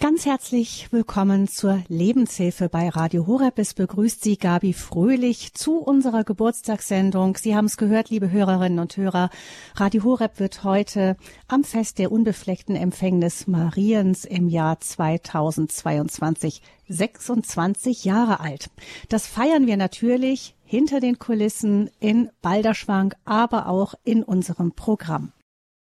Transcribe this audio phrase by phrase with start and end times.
[0.00, 3.58] Ganz herzlich willkommen zur Lebenshilfe bei Radio Horeb.
[3.58, 7.36] Es begrüßt Sie Gabi Fröhlich zu unserer Geburtstagssendung.
[7.36, 9.28] Sie haben es gehört, liebe Hörerinnen und Hörer.
[9.74, 11.18] Radio Horeb wird heute
[11.48, 18.70] am Fest der unbefleckten Empfängnis Mariens im Jahr 2022 26 Jahre alt.
[19.10, 25.34] Das feiern wir natürlich hinter den Kulissen in Balderschwang, aber auch in unserem Programm.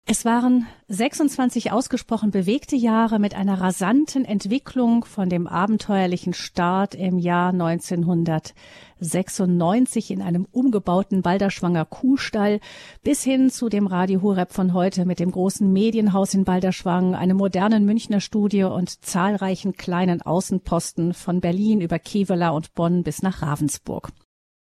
[0.07, 7.19] Es waren 26 ausgesprochen bewegte Jahre mit einer rasanten Entwicklung von dem abenteuerlichen Start im
[7.19, 12.59] Jahr 1996 in einem umgebauten Balderschwanger Kuhstall
[13.03, 17.37] bis hin zu dem Radio Horeb von heute mit dem großen Medienhaus in Balderschwang, einem
[17.37, 23.43] modernen Münchner Studio und zahlreichen kleinen Außenposten von Berlin über Kevela und Bonn bis nach
[23.43, 24.11] Ravensburg.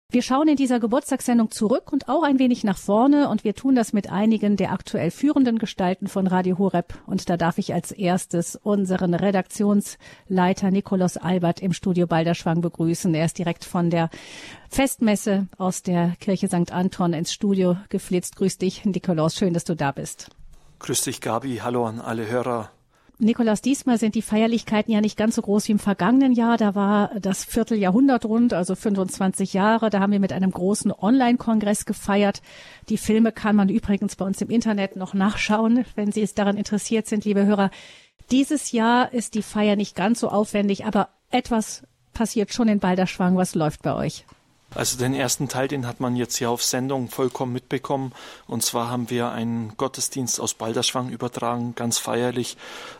[0.10, 3.76] Wir schauen in dieser Geburtstagssendung zurück und auch ein wenig nach vorne und wir tun
[3.76, 7.92] das mit einigen der aktuell führenden Gestalten von Radio Horeb und da darf ich als
[7.92, 13.14] erstes unseren Redaktionsleiter Nikolaus Albert im Studio Balderschwang begrüßen.
[13.14, 14.09] Er ist direkt von der
[14.70, 16.72] Festmesse aus der Kirche St.
[16.72, 18.38] Anton ins Studio geflitzt.
[18.38, 20.30] Grüß dich, Nikolaus, schön, dass du da bist.
[20.80, 21.58] Grüß dich, Gabi.
[21.62, 22.72] Hallo an alle Hörer
[23.20, 26.56] Nikolaus, diesmal sind die Feierlichkeiten ja nicht ganz so groß wie im vergangenen Jahr.
[26.58, 29.90] Da war das Vierteljahrhundert rund, also 25 Jahre.
[29.90, 32.44] Da haben wir mit einem großen Online-Kongress gefeiert.
[32.90, 36.58] Die Filme kann man übrigens bei uns im Internet noch nachschauen, wenn Sie es daran
[36.58, 37.72] interessiert sind, liebe Hörer.
[38.30, 43.36] Dieses Jahr ist die Feier nicht ganz so aufwendig, aber etwas passiert schon in Balderschwang.
[43.36, 44.26] Was läuft bei euch?
[44.76, 48.12] Also den ersten Teil, den hat man jetzt hier auf Sendung vollkommen mitbekommen.
[48.48, 52.58] Und zwar haben wir einen Gottesdienst aus Balderschwang übertragen, ganz feierlich.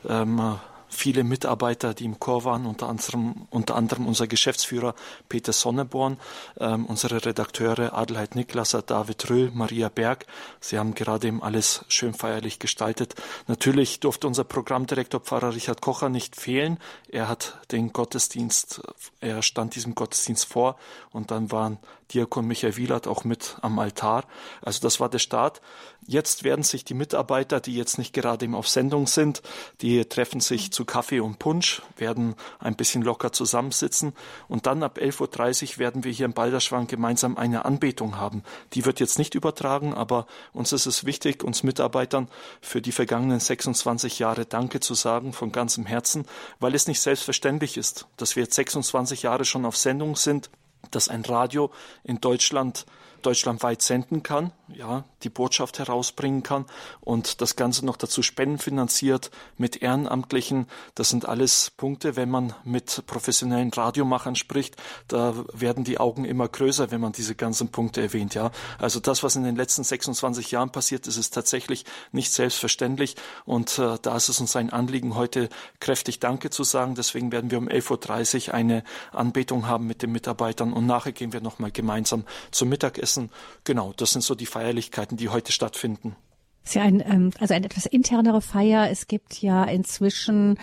[0.08, 0.58] Ähm,
[0.90, 4.96] viele Mitarbeiter, die im Chor waren, unter anderem, unter anderem unser Geschäftsführer
[5.30, 6.18] Peter Sonneborn,
[6.60, 10.26] ähm, unsere Redakteure Adelheid Niklasser, David Röhl, Maria Berg.
[10.60, 13.16] Sie haben gerade eben alles schön feierlich gestaltet.
[13.48, 16.80] Natürlich durfte unser Programmdirektor Pfarrer Richard Kocher nicht fehlen.
[17.10, 18.82] Er hat den Gottesdienst,
[19.20, 20.78] er stand diesem Gottesdienst vor
[21.12, 21.80] und dann waren
[22.14, 24.26] Diakon Michael Wielert auch mit am Altar.
[24.62, 25.62] Also das war der Start.
[26.06, 29.42] Jetzt werden sich die Mitarbeiter, die jetzt nicht gerade eben auf Sendung sind,
[29.82, 34.14] die treffen sich zu Kaffee und Punsch, werden ein bisschen locker zusammensitzen
[34.48, 38.44] und dann ab 11.30 Uhr werden wir hier im Balderschwang gemeinsam eine Anbetung haben.
[38.74, 42.28] Die wird jetzt nicht übertragen, aber uns ist es wichtig, uns Mitarbeitern
[42.62, 46.28] für die vergangenen 26 Jahre Danke zu sagen von ganzem Herzen,
[46.60, 50.52] weil es nicht selbstverständlich ist, dass wir jetzt 26 Jahre schon auf Sendung sind
[50.92, 51.72] dass ein Radio
[52.04, 52.86] in Deutschland
[53.24, 56.66] deutschlandweit senden kann, ja, die Botschaft herausbringen kann
[57.02, 60.68] und das Ganze noch dazu spendenfinanziert mit Ehrenamtlichen.
[60.96, 64.76] Das sind alles Punkte, wenn man mit professionellen Radiomachern spricht,
[65.08, 68.52] da werden die Augen immer größer, wenn man diese ganzen Punkte erwähnt, ja.
[68.78, 73.80] Also das, was in den letzten 26 Jahren passiert ist, ist tatsächlich nicht selbstverständlich und
[73.80, 75.50] äh, da ist es uns ein Anliegen, heute
[75.80, 76.96] kräftig Danke zu sagen.
[76.96, 81.34] Deswegen werden wir um 11.30 Uhr eine Anbetung haben mit den Mitarbeitern und nachher gehen
[81.34, 83.30] wir nochmal gemeinsam zum Mittagessen.
[83.64, 86.18] Genau, das sind so die Feierlichkeiten, die heute stattfinden.
[86.64, 88.90] Es ist ja ein, ähm, also eine etwas internere Feier.
[88.92, 90.58] Es gibt ja inzwischen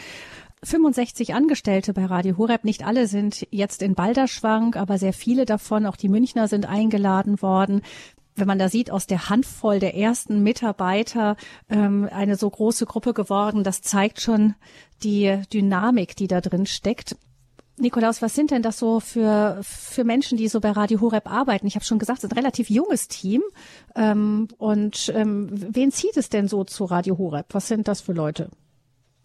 [0.62, 2.64] 65 Angestellte bei Radio Horeb.
[2.64, 7.40] Nicht alle sind jetzt in Balderschwang, aber sehr viele davon, auch die Münchner, sind eingeladen
[7.40, 7.80] worden.
[8.36, 11.36] Wenn man da sieht, aus der Handvoll der ersten Mitarbeiter
[11.70, 14.54] ähm, eine so große Gruppe geworden, das zeigt schon
[15.02, 17.16] die Dynamik, die da drin steckt.
[17.76, 21.66] Nikolaus, was sind denn das so für, für Menschen, die so bei Radio Horeb arbeiten?
[21.66, 23.42] Ich habe schon gesagt, es ist ein relativ junges Team.
[23.96, 27.46] Ähm, und ähm, wen zieht es denn so zu Radio Horeb?
[27.50, 28.50] Was sind das für Leute?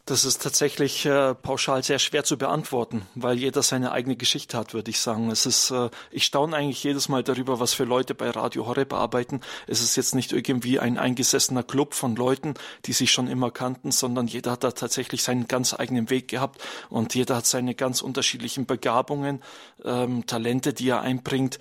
[0.10, 4.74] Das ist tatsächlich äh, pauschal sehr schwer zu beantworten, weil jeder seine eigene Geschichte hat,
[4.74, 5.30] würde ich sagen.
[5.30, 8.92] Es ist, äh, ich staune eigentlich jedes Mal darüber, was für Leute bei Radio Horeb
[8.92, 9.42] arbeiten.
[9.68, 12.56] Es ist jetzt nicht irgendwie ein eingesessener Club von Leuten,
[12.88, 16.60] die sich schon immer kannten, sondern jeder hat da tatsächlich seinen ganz eigenen Weg gehabt
[16.90, 19.44] und jeder hat seine ganz unterschiedlichen Begabungen,
[19.86, 21.60] ähm, Talente, die er einbringt.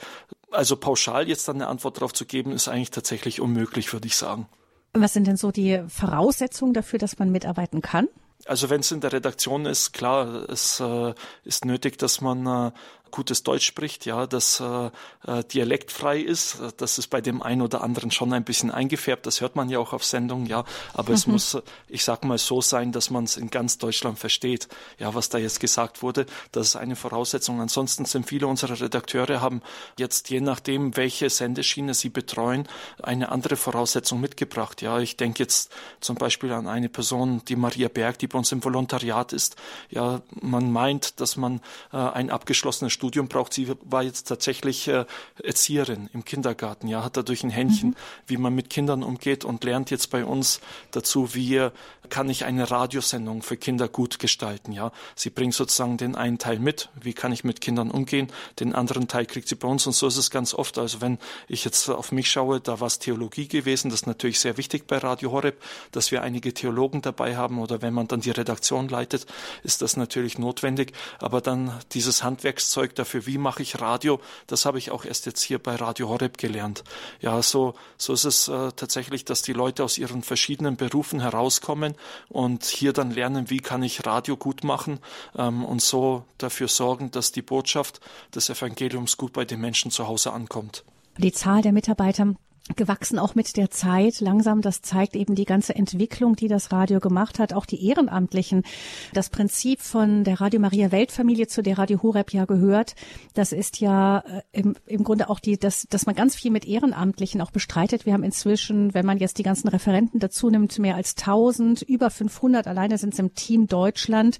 [0.50, 4.16] Also pauschal jetzt dann eine Antwort darauf zu geben, ist eigentlich tatsächlich unmöglich, würde ich
[4.16, 4.48] sagen.
[4.94, 8.08] Was sind denn so die Voraussetzungen dafür, dass man mitarbeiten kann?
[8.48, 11.12] Also wenn es in der Redaktion ist, klar, es äh,
[11.44, 12.72] ist nötig, dass man äh,
[13.10, 14.90] gutes Deutsch spricht, ja, das äh,
[15.26, 16.58] äh, dialektfrei ist.
[16.76, 19.26] Das ist bei dem einen oder anderen schon ein bisschen eingefärbt.
[19.26, 20.64] Das hört man ja auch auf Sendung, ja.
[20.94, 21.14] Aber mhm.
[21.14, 21.58] es muss,
[21.88, 24.68] ich sag mal, so sein, dass man es in ganz Deutschland versteht.
[24.98, 27.60] Ja, was da jetzt gesagt wurde, das ist eine Voraussetzung.
[27.60, 29.62] Ansonsten sind viele unserer Redakteure haben
[29.98, 32.68] jetzt je nachdem, welche Sendeschiene sie betreuen,
[33.02, 34.82] eine andere Voraussetzung mitgebracht.
[34.82, 38.52] Ja, ich denke jetzt zum Beispiel an eine Person, die Maria Berg, die bei uns
[38.52, 39.56] im Volontariat ist.
[39.90, 41.60] Ja, man meint, dass man
[41.92, 43.54] äh, ein abgeschlossenes Studium braucht.
[43.54, 45.04] Sie war jetzt tatsächlich äh,
[45.40, 47.94] Erzieherin im Kindergarten, ja, hat dadurch ein Händchen, mhm.
[48.26, 50.60] wie man mit Kindern umgeht und lernt jetzt bei uns
[50.90, 51.70] dazu, wie
[52.08, 54.92] kann ich eine Radiosendung für Kinder gut gestalten, ja.
[55.14, 58.28] Sie bringt sozusagen den einen Teil mit, wie kann ich mit Kindern umgehen,
[58.60, 60.78] den anderen Teil kriegt sie bei uns und so ist es ganz oft.
[60.78, 64.40] Also wenn ich jetzt auf mich schaue, da war es Theologie gewesen, das ist natürlich
[64.40, 65.62] sehr wichtig bei Radio Horeb,
[65.92, 69.26] dass wir einige Theologen dabei haben oder wenn man dann die Redaktion leitet,
[69.62, 74.78] ist das natürlich notwendig, aber dann dieses Handwerkszeug dafür, wie mache ich Radio, das habe
[74.78, 76.84] ich auch erst jetzt hier bei Radio Horeb gelernt.
[77.20, 81.94] Ja, so, so ist es äh, tatsächlich, dass die Leute aus ihren verschiedenen Berufen herauskommen
[82.28, 85.00] und hier dann lernen, wie kann ich Radio gut machen
[85.36, 88.00] ähm, und so dafür sorgen, dass die Botschaft
[88.34, 90.84] des Evangeliums gut bei den Menschen zu Hause ankommt.
[91.18, 92.34] Die Zahl der Mitarbeiter
[92.76, 94.60] gewachsen auch mit der Zeit langsam.
[94.60, 97.52] Das zeigt eben die ganze Entwicklung, die das Radio gemacht hat.
[97.52, 98.64] Auch die Ehrenamtlichen.
[99.12, 102.94] Das Prinzip von der Radio Maria Weltfamilie, zu der Radio Horeb ja gehört,
[103.34, 106.66] das ist ja äh, im, im Grunde auch die, dass, dass man ganz viel mit
[106.66, 108.06] Ehrenamtlichen auch bestreitet.
[108.06, 112.10] Wir haben inzwischen, wenn man jetzt die ganzen Referenten dazu nimmt, mehr als 1000, über
[112.10, 114.38] 500 alleine sind es im Team Deutschland.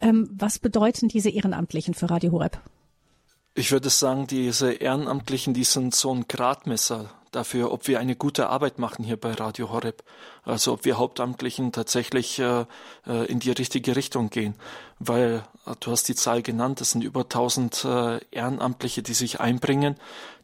[0.00, 2.60] Ähm, was bedeuten diese Ehrenamtlichen für Radio Horeb?
[3.54, 8.48] Ich würde sagen, diese Ehrenamtlichen, die sind so ein Gradmesser dafür, ob wir eine gute
[8.48, 10.02] Arbeit machen hier bei Radio Horeb.
[10.48, 12.64] Also ob wir Hauptamtlichen tatsächlich äh,
[13.06, 14.54] äh in die richtige Richtung gehen.
[14.98, 19.40] Weil äh, du hast die Zahl genannt, es sind über 1000 äh, Ehrenamtliche, die sich
[19.40, 19.96] einbringen.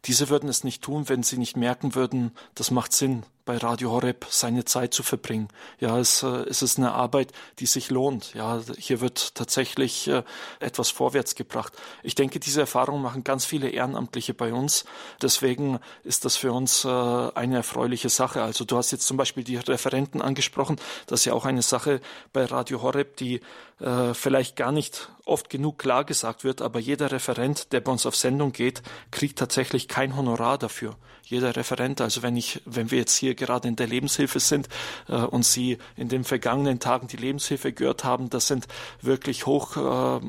[0.05, 3.91] Diese würden es nicht tun, wenn sie nicht merken würden, das macht Sinn, bei Radio
[3.91, 5.49] Horeb seine Zeit zu verbringen.
[5.79, 8.33] Ja, es, äh, es ist eine Arbeit, die sich lohnt.
[8.33, 10.23] Ja, hier wird tatsächlich äh,
[10.59, 11.73] etwas vorwärts gebracht.
[12.01, 14.85] Ich denke, diese Erfahrung machen ganz viele Ehrenamtliche bei uns.
[15.21, 18.41] Deswegen ist das für uns äh, eine erfreuliche Sache.
[18.41, 19.57] Also du hast jetzt zum Beispiel die
[19.95, 20.75] Referenten angesprochen.
[21.07, 22.01] Das ist ja auch eine Sache
[22.33, 23.39] bei Radio Horeb, die
[23.79, 28.05] äh, vielleicht gar nicht oft genug klar gesagt wird, aber jeder Referent, der bei uns
[28.05, 28.81] auf Sendung geht,
[29.11, 30.95] kriegt tatsächlich kein Honorar dafür.
[31.23, 34.67] Jeder Referent, also wenn ich, wenn wir jetzt hier gerade in der Lebenshilfe sind
[35.07, 38.67] äh, und Sie in den vergangenen Tagen die Lebenshilfe gehört haben, das sind
[39.01, 40.19] wirklich hoch äh,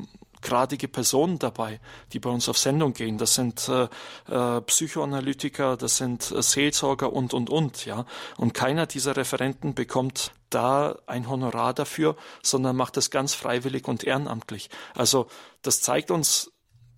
[0.47, 1.81] gradige Personen dabei,
[2.13, 3.17] die bei uns auf Sendung gehen.
[3.17, 3.89] Das sind äh,
[4.33, 8.05] äh, Psychoanalytiker, das sind äh, Seelsorger und und und, ja.
[8.37, 14.05] Und keiner dieser Referenten bekommt da ein Honorar dafür, sondern macht das ganz freiwillig und
[14.05, 14.69] ehrenamtlich.
[14.95, 15.27] Also
[15.61, 16.51] das zeigt uns,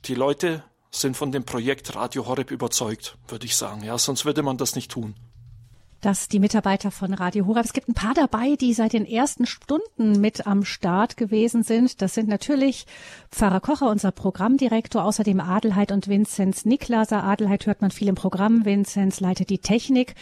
[0.06, 3.84] die Leute sind von dem Projekt Radio Horeb überzeugt, würde ich sagen.
[3.84, 5.16] Ja, sonst würde man das nicht tun
[6.02, 9.46] dass die Mitarbeiter von Radio Horeb, es gibt ein paar dabei, die seit den ersten
[9.46, 12.02] Stunden mit am Start gewesen sind.
[12.02, 12.86] Das sind natürlich
[13.32, 17.24] Pfarrer Kocher, unser Programmdirektor, außerdem Adelheid und Vinzenz Niklaser.
[17.24, 20.16] Adelheid hört man viel im Programm, Vinzenz leitet die Technik,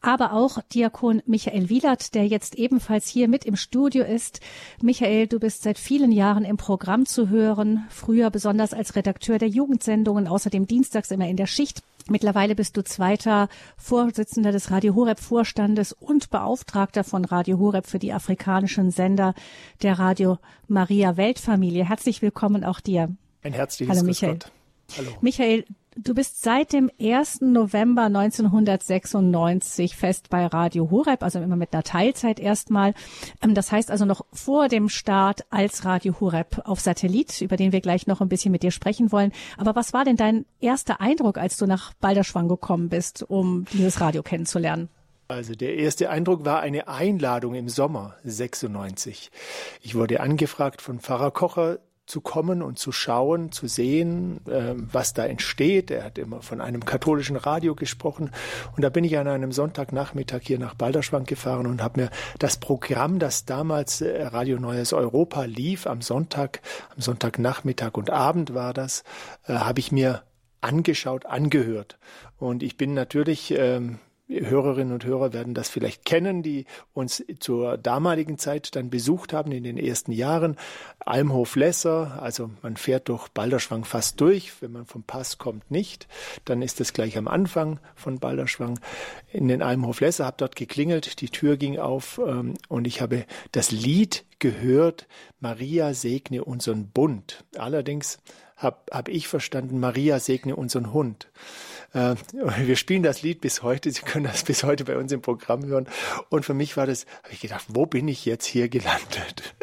[0.00, 4.40] aber auch Diakon Michael Wielert, der jetzt ebenfalls hier mit im Studio ist.
[4.82, 9.48] Michael, du bist seit vielen Jahren im Programm zu hören, früher besonders als Redakteur der
[9.48, 13.48] Jugendsendungen, außerdem dienstags immer in der Schicht Mittlerweile bist du zweiter
[13.78, 19.34] Vorsitzender des Radio Horeb Vorstandes und Beauftragter von Radio Horeb für die afrikanischen Sender
[19.82, 21.88] der Radio Maria Weltfamilie.
[21.88, 23.08] Herzlich willkommen auch dir.
[23.42, 24.38] Ein herzliches Hallo Michael.
[24.96, 25.10] Hallo.
[25.20, 25.64] Michael,
[25.96, 27.42] Du bist seit dem 1.
[27.42, 32.94] November 1996 fest bei Radio Horeb, also immer mit einer Teilzeit erstmal.
[33.40, 37.70] Ähm, das heißt also noch vor dem Start als Radio Horeb auf Satellit, über den
[37.70, 39.30] wir gleich noch ein bisschen mit dir sprechen wollen.
[39.56, 44.00] Aber was war denn dein erster Eindruck, als du nach Balderschwang gekommen bist, um dieses
[44.00, 44.88] Radio kennenzulernen?
[45.28, 49.30] Also der erste Eindruck war eine Einladung im Sommer 96.
[49.80, 55.14] Ich wurde angefragt von Pfarrer Kocher, zu kommen und zu schauen, zu sehen, äh, was
[55.14, 55.90] da entsteht.
[55.90, 58.30] Er hat immer von einem katholischen Radio gesprochen.
[58.76, 62.58] Und da bin ich an einem Sonntagnachmittag hier nach Balderschwang gefahren und habe mir das
[62.58, 66.60] Programm, das damals äh, Radio Neues Europa lief, am Sonntag,
[66.94, 69.02] am Sonntagnachmittag und Abend war das,
[69.46, 70.22] äh, habe ich mir
[70.60, 71.98] angeschaut, angehört.
[72.38, 76.64] Und ich bin natürlich ähm, Hörerinnen und Hörer werden das vielleicht kennen, die
[76.94, 80.56] uns zur damaligen Zeit dann besucht haben in den ersten Jahren.
[81.00, 84.62] Almhof-Lesser, also man fährt durch Balderschwang fast durch.
[84.62, 86.08] Wenn man vom Pass kommt, nicht.
[86.46, 88.80] Dann ist es gleich am Anfang von Balderschwang
[89.30, 93.72] in den Almhof-Lesser, habe dort geklingelt, die Tür ging auf ähm, und ich habe das
[93.72, 95.06] Lied gehört,
[95.40, 97.44] Maria segne unseren Bund.
[97.56, 98.18] Allerdings
[98.64, 101.28] habe hab ich verstanden, Maria segne unseren Hund.
[101.92, 102.16] Äh,
[102.64, 103.90] wir spielen das Lied bis heute.
[103.90, 105.86] Sie können das bis heute bei uns im Programm hören.
[106.28, 109.54] Und für mich war das, habe ich gedacht, wo bin ich jetzt hier gelandet?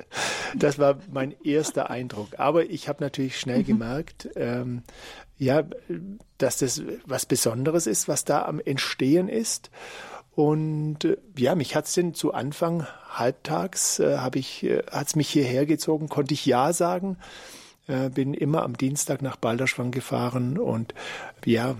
[0.55, 2.37] Das war mein erster Eindruck.
[2.37, 3.65] Aber ich habe natürlich schnell mhm.
[3.65, 4.83] gemerkt, ähm,
[5.37, 5.63] ja,
[6.37, 9.71] dass das was Besonderes ist, was da am Entstehen ist.
[10.33, 15.29] Und äh, ja, mich hat's denn zu Anfang halbtags äh, habe ich äh, hat's mich
[15.29, 17.17] hierher gezogen, konnte ich ja sagen
[17.91, 20.93] äh, bin immer am Dienstag nach Balderschwang gefahren und
[21.45, 21.75] ja,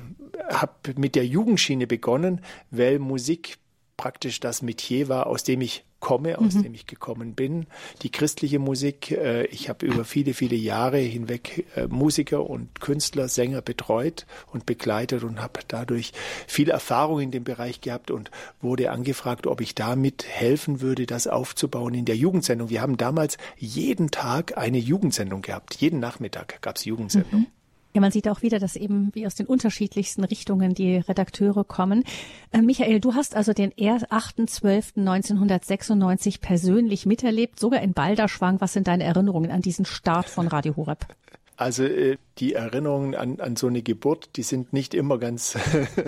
[0.50, 3.58] habe mit der Jugendschiene begonnen, weil Musik
[3.98, 6.64] praktisch das Metier war, aus dem ich komme, aus mhm.
[6.64, 7.68] dem ich gekommen bin.
[8.02, 9.12] Die christliche Musik.
[9.12, 14.66] Äh, ich habe über viele, viele Jahre hinweg äh, Musiker und Künstler, Sänger betreut und
[14.66, 16.12] begleitet und habe dadurch
[16.48, 18.32] viel Erfahrung in dem Bereich gehabt und
[18.62, 22.70] wurde angefragt, ob ich damit helfen würde, das aufzubauen in der Jugendsendung.
[22.70, 25.76] Wir haben damals jeden Tag eine Jugendsendung gehabt.
[25.76, 27.42] Jeden Nachmittag gab es Jugendsendung.
[27.42, 27.48] Mhm.
[27.94, 32.04] Ja, man sieht auch wieder, dass eben wie aus den unterschiedlichsten Richtungen die Redakteure kommen.
[32.52, 38.60] Äh, Michael, du hast also den 8.12.1996 persönlich miterlebt, sogar in Balderschwang.
[38.62, 41.06] Was sind deine Erinnerungen an diesen Start von Radio Horeb?
[41.62, 45.60] Also äh, die Erinnerungen an, an so eine Geburt, die sind nicht immer ganz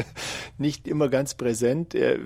[0.57, 1.93] nicht immer ganz präsent.
[1.93, 2.17] Äh,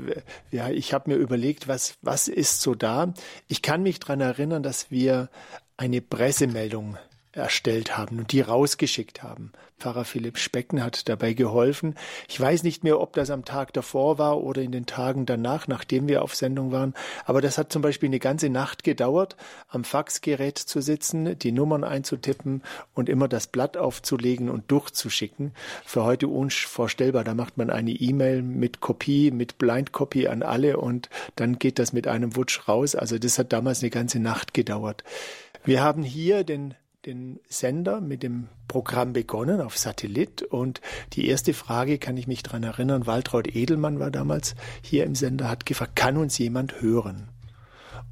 [0.49, 3.13] ja, ich habe mir überlegt, was was ist so da.
[3.49, 5.29] Ich kann mich dran erinnern, dass wir
[5.75, 6.97] eine Pressemeldung
[7.37, 9.51] erstellt haben und die rausgeschickt haben.
[9.79, 11.93] Pfarrer Philipp Specken hat dabei geholfen.
[12.27, 15.67] Ich weiß nicht mehr, ob das am Tag davor war oder in den Tagen danach,
[15.67, 16.95] nachdem wir auf Sendung waren.
[17.25, 21.83] Aber das hat zum Beispiel eine ganze Nacht gedauert, am Faxgerät zu sitzen, die Nummern
[21.83, 22.63] einzutippen
[22.95, 25.53] und immer das Blatt aufzulegen und durchzuschicken.
[25.85, 27.23] Für heute unvorstellbar.
[27.23, 29.91] Da macht man eine E-Mail mit Kopie, mit Blind
[30.27, 32.95] an alle und dann geht das mit einem Wutsch raus.
[32.95, 35.03] Also das hat damals eine ganze Nacht gedauert.
[35.65, 36.73] Wir haben hier den
[37.07, 40.81] den Sender mit dem Programm begonnen auf Satellit und
[41.13, 45.49] die erste Frage kann ich mich daran erinnern, Waltraud Edelmann war damals hier im Sender,
[45.49, 47.29] hat gefragt, kann uns jemand hören?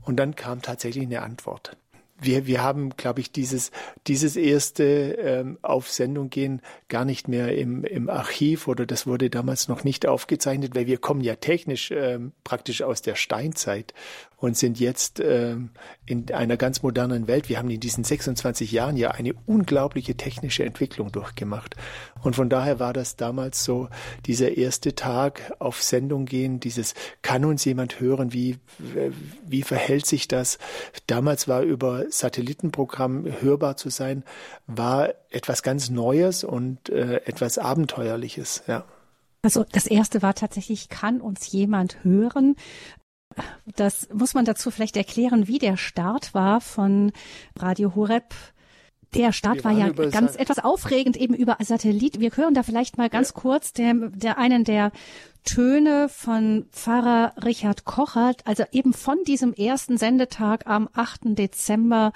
[0.01, 1.75] Und dann kam tatsächlich eine Antwort.
[2.17, 3.71] Wir, wir haben, glaube ich, dieses,
[4.07, 9.29] dieses erste ähm, auf Sendung gehen gar nicht mehr im, im Archiv oder das wurde
[9.29, 13.93] damals noch nicht aufgezeichnet, weil wir kommen ja technisch ähm, praktisch aus der Steinzeit
[14.37, 15.55] und sind jetzt äh,
[16.05, 17.49] in einer ganz modernen Welt.
[17.49, 21.75] Wir haben in diesen 26 Jahren ja eine unglaubliche technische Entwicklung durchgemacht.
[22.21, 23.89] Und von daher war das damals so,
[24.25, 28.57] dieser erste Tag auf Sendung gehen, dieses kann uns jemand hören, wie,
[29.45, 30.57] wie verhält sich das?
[31.07, 34.23] Damals war über Satellitenprogramm hörbar zu sein,
[34.67, 38.85] war etwas ganz Neues und äh, etwas Abenteuerliches, ja.
[39.45, 42.55] Also das erste war tatsächlich, kann uns jemand hören?
[43.75, 47.11] Das muss man dazu vielleicht erklären, wie der Start war von
[47.57, 48.33] Radio Horeb.
[49.15, 52.19] Der Start war ja ganz etwas aufregend eben über Satellit.
[52.19, 53.41] Wir hören da vielleicht mal ganz ja.
[53.41, 54.91] kurz der, der einen der
[55.45, 61.37] Töne von Pfarrer Richard Kochert, also eben von diesem ersten Sendetag am 8.
[61.37, 62.11] Dezember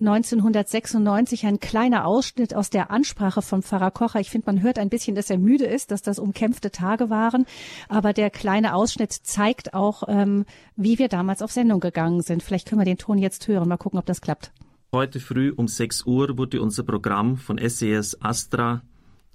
[0.00, 4.18] 1996, ein kleiner Ausschnitt aus der Ansprache von Pfarrer Kocher.
[4.18, 7.46] Ich finde, man hört ein bisschen, dass er müde ist, dass das umkämpfte Tage waren,
[7.88, 10.44] aber der kleine Ausschnitt zeigt auch, ähm,
[10.74, 12.42] wie wir damals auf Sendung gegangen sind.
[12.42, 14.50] Vielleicht können wir den Ton jetzt hören, mal gucken, ob das klappt.
[14.94, 18.82] Heute früh um 6 Uhr wurde unser Programm von SES e Astra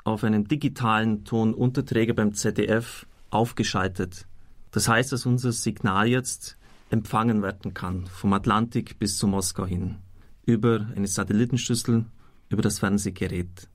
[0.03, 4.27] auf einem digitalen Tonunterträger beim ZDF aufgeschaltet.
[4.69, 6.59] Das heißt, dass unser Signal jetzt
[6.91, 9.95] empfangen werden kann, vom Atlantik bis zu Moskau hin,
[10.45, 12.05] über eine Satellitenschüssel,
[12.49, 13.67] über das Fernsehgerät.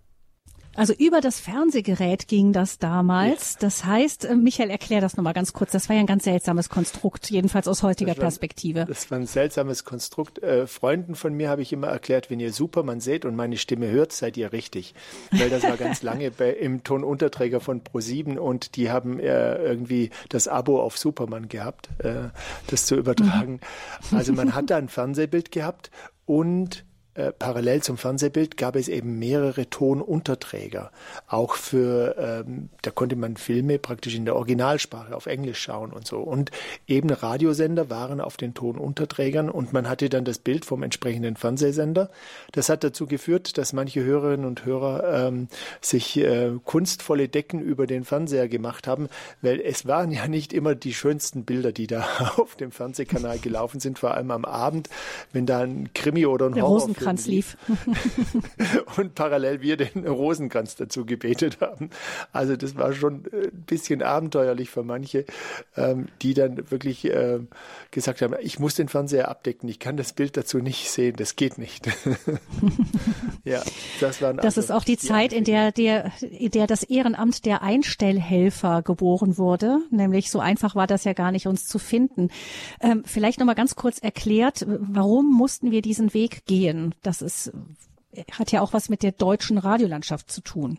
[0.75, 3.55] Also über das Fernsehgerät ging das damals.
[3.55, 3.59] Ja.
[3.61, 5.73] Das heißt, äh, Michael, erklär das nochmal ganz kurz.
[5.73, 8.85] Das war ja ein ganz seltsames Konstrukt, jedenfalls aus heutiger das war, Perspektive.
[8.87, 10.43] Das war ein seltsames Konstrukt.
[10.43, 13.91] Äh, Freunden von mir habe ich immer erklärt, wenn ihr Superman seht und meine Stimme
[13.91, 14.95] hört, seid ihr richtig.
[15.31, 20.11] Weil das war ganz lange bei, im Tonunterträger von Pro7 und die haben äh, irgendwie
[20.31, 22.31] das Abo auf Superman gehabt, äh,
[22.69, 23.61] das zu übertragen.
[24.11, 25.91] Also man hat da ein Fernsehbild gehabt
[26.27, 30.91] und äh, parallel zum Fernsehbild gab es eben mehrere Tonunterträger.
[31.27, 36.07] Auch für, ähm, da konnte man Filme praktisch in der Originalsprache auf Englisch schauen und
[36.07, 36.21] so.
[36.21, 36.51] Und
[36.87, 42.11] eben Radiosender waren auf den Tonunterträgern und man hatte dann das Bild vom entsprechenden Fernsehsender.
[42.53, 45.49] Das hat dazu geführt, dass manche Hörerinnen und Hörer ähm,
[45.83, 49.11] sich äh, kunstvolle Decken über den Fernseher gemacht haben,
[49.43, 52.07] weil es waren ja nicht immer die schönsten Bilder, die da
[52.39, 54.89] auf dem Fernsehkanal gelaufen sind, vor allem am Abend,
[55.33, 57.57] wenn da ein Krimi oder ein Horror Rosenkranz lief.
[58.97, 61.91] und parallel wir den Rosenkranz dazu gebetet haben.
[62.33, 65.25] Also das war schon ein bisschen abenteuerlich für manche,
[65.77, 67.41] ähm, die dann wirklich äh,
[67.91, 71.37] gesagt haben, ich muss den Fernseher abdecken, ich kann das Bild dazu nicht sehen, das
[71.37, 71.87] geht nicht.
[73.45, 73.63] ja,
[74.01, 76.83] das waren Das also ist auch die, die Zeit, in der, der, in der das
[76.83, 79.79] Ehrenamt der Einstellhelfer geboren wurde.
[79.91, 82.31] Nämlich so einfach war das ja gar nicht, uns zu finden.
[82.81, 86.92] Ähm, vielleicht nochmal ganz kurz erklärt, warum mussten wir diesen Weg gehen?
[87.03, 87.53] Das ist,
[88.33, 90.79] hat ja auch was mit der deutschen Radiolandschaft zu tun.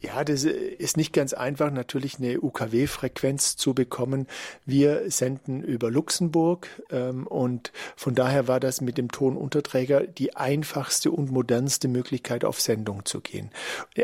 [0.00, 4.28] Ja, das ist nicht ganz einfach, natürlich eine UKW-Frequenz zu bekommen.
[4.64, 11.10] Wir senden über Luxemburg ähm, und von daher war das mit dem Tonunterträger die einfachste
[11.10, 13.50] und modernste Möglichkeit, auf Sendung zu gehen.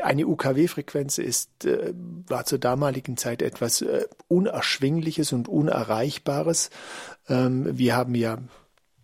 [0.02, 1.94] Eine UKW-Frequenz ist, äh,
[2.26, 6.70] war zur damaligen Zeit etwas äh, Unerschwingliches und Unerreichbares.
[7.28, 8.38] Ähm, wir haben ja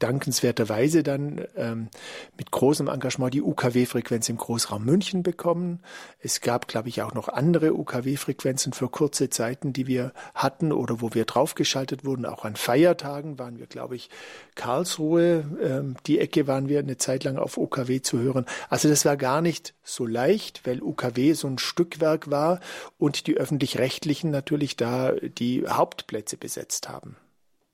[0.01, 1.89] dankenswerterweise dann ähm,
[2.37, 5.81] mit großem Engagement die UKW-Frequenz im Großraum München bekommen.
[6.19, 11.01] Es gab, glaube ich, auch noch andere UKW-Frequenzen für kurze Zeiten, die wir hatten oder
[11.01, 12.27] wo wir draufgeschaltet wurden.
[12.27, 14.11] Auch an Feiertagen waren wir, glaube ich,
[14.55, 18.47] Karlsruhe, ähm, die Ecke waren wir eine Zeit lang auf UKW zu hören.
[18.69, 22.61] Also das war gar nicht so leicht, weil UKW so ein Stückwerk war
[22.99, 27.17] und die öffentlich-rechtlichen natürlich da die Hauptplätze besetzt haben.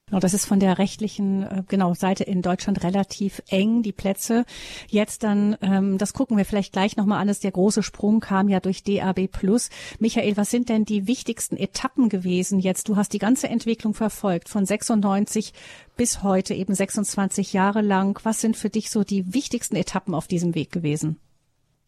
[0.08, 4.44] Genau, das ist von der rechtlichen äh, genau Seite in Deutschland relativ eng die Plätze.
[4.86, 7.28] Jetzt dann, ähm, das gucken wir vielleicht gleich nochmal an.
[7.28, 9.68] Ist der große Sprung kam ja durch DAB Plus.
[9.98, 12.88] Michael, was sind denn die wichtigsten Etappen gewesen jetzt?
[12.88, 15.52] Du hast die ganze Entwicklung verfolgt von 96
[15.96, 18.20] bis heute eben 26 Jahre lang.
[18.22, 21.18] Was sind für dich so die wichtigsten Etappen auf diesem Weg gewesen?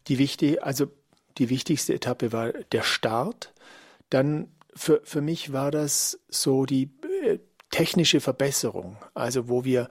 [0.09, 0.89] Die wichtig, also
[1.39, 3.55] die wichtigste Etappe war der Start.
[4.11, 6.91] Dann für, für mich war das so die
[7.71, 9.89] technische Verbesserung, also wo wir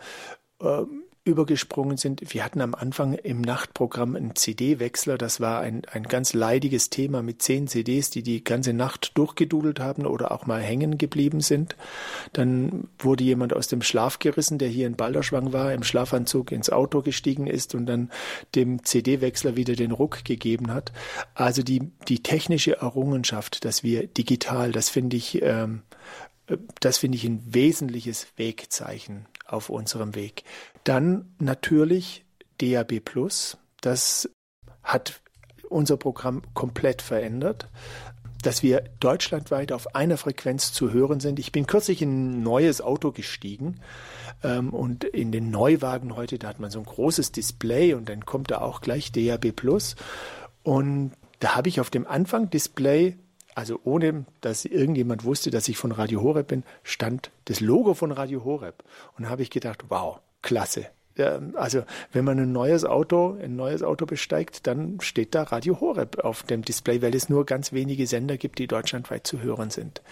[0.61, 0.83] äh,
[1.27, 2.33] übergesprungen sind.
[2.33, 5.17] Wir hatten am Anfang im Nachtprogramm einen CD-Wechsler.
[5.17, 9.79] Das war ein, ein ganz leidiges Thema mit zehn CDs, die die ganze Nacht durchgedudelt
[9.79, 11.75] haben oder auch mal hängen geblieben sind.
[12.33, 16.69] Dann wurde jemand aus dem Schlaf gerissen, der hier in Balderschwang war, im Schlafanzug ins
[16.69, 18.09] Auto gestiegen ist und dann
[18.55, 20.93] dem CD-Wechsler wieder den Ruck gegeben hat.
[21.35, 25.81] Also die, die technische Errungenschaft, dass wir digital, das finde ich, ähm,
[26.79, 30.43] das finde ich ein wesentliches Wegzeichen auf unserem Weg.
[30.83, 32.25] Dann natürlich
[32.59, 33.57] DAB Plus.
[33.81, 34.29] Das
[34.83, 35.21] hat
[35.69, 37.67] unser Programm komplett verändert,
[38.41, 41.39] dass wir deutschlandweit auf einer Frequenz zu hören sind.
[41.39, 43.81] Ich bin kürzlich in ein neues Auto gestiegen
[44.43, 48.25] ähm, und in den Neuwagen heute, da hat man so ein großes Display und dann
[48.25, 49.95] kommt da auch gleich DAB Plus.
[50.63, 53.17] Und da habe ich auf dem Anfang Display
[53.57, 58.11] also ohne, dass irgendjemand wusste, dass ich von Radio Horeb bin, stand das Logo von
[58.11, 58.83] Radio Horeb.
[59.17, 60.85] Und habe ich gedacht, wow, klasse.
[61.55, 66.19] Also wenn man ein neues Auto, ein neues Auto besteigt, dann steht da Radio Horeb
[66.19, 70.03] auf dem Display, weil es nur ganz wenige Sender gibt, die deutschlandweit zu hören sind.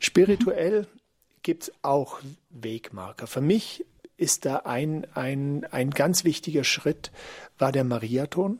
[0.00, 0.88] Spirituell
[1.44, 2.18] gibt es auch
[2.50, 3.28] Wegmarker.
[3.28, 7.12] Für mich ist da ein, ein, ein ganz wichtiger Schritt,
[7.56, 8.58] war der Mariathon.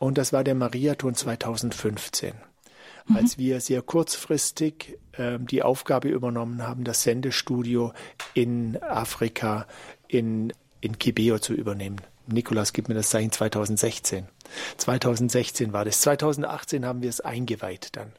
[0.00, 2.34] Und das war der Mariathon 2015
[3.08, 3.16] mhm.
[3.16, 7.92] als wir sehr kurzfristig äh, die Aufgabe übernommen haben, das Sendestudio
[8.34, 9.66] in Afrika,
[10.08, 12.00] in, in Kibeo zu übernehmen.
[12.26, 14.26] Nikolas gibt mir das Zeichen 2016.
[14.76, 16.00] 2016 war das.
[16.00, 18.12] 2018 haben wir es eingeweiht dann.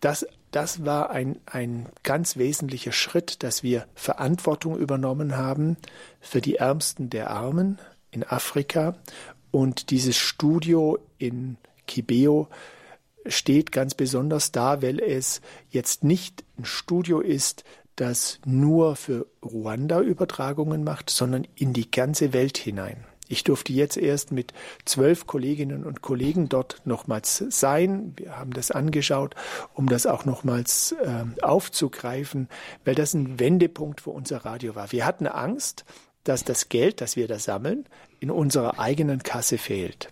[0.00, 5.76] Das, das war ein, ein ganz wesentlicher Schritt, dass wir Verantwortung übernommen haben
[6.20, 7.78] für die Ärmsten der Armen
[8.10, 8.96] in Afrika
[9.52, 12.48] und dieses Studio in Kibeo
[13.26, 17.64] steht ganz besonders da, weil es jetzt nicht ein Studio ist,
[17.96, 23.04] das nur für Ruanda Übertragungen macht, sondern in die ganze Welt hinein.
[23.28, 24.52] Ich durfte jetzt erst mit
[24.84, 28.12] zwölf Kolleginnen und Kollegen dort nochmals sein.
[28.16, 29.34] Wir haben das angeschaut,
[29.72, 32.48] um das auch nochmals äh, aufzugreifen,
[32.84, 34.92] weil das ein Wendepunkt für unser Radio war.
[34.92, 35.86] Wir hatten Angst,
[36.24, 37.86] dass das Geld, das wir da sammeln,
[38.20, 40.10] in unserer eigenen Kasse fehlt.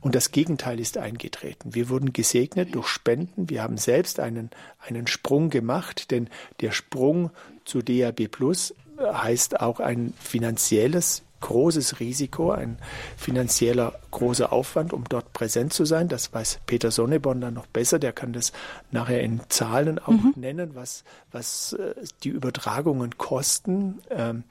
[0.00, 1.74] Und das Gegenteil ist eingetreten.
[1.74, 3.50] Wir wurden gesegnet durch Spenden.
[3.50, 6.28] Wir haben selbst einen, einen Sprung gemacht, denn
[6.60, 7.30] der Sprung
[7.64, 12.78] zu DAB Plus heißt auch ein finanzielles großes Risiko, ein
[13.16, 16.08] finanzieller großer Aufwand, um dort präsent zu sein.
[16.08, 17.98] Das weiß Peter Sonneborn dann noch besser.
[17.98, 18.52] Der kann das
[18.90, 20.34] nachher in Zahlen auch mhm.
[20.36, 24.00] nennen, was, was äh, die Übertragungen kosten.
[24.10, 24.44] Ähm,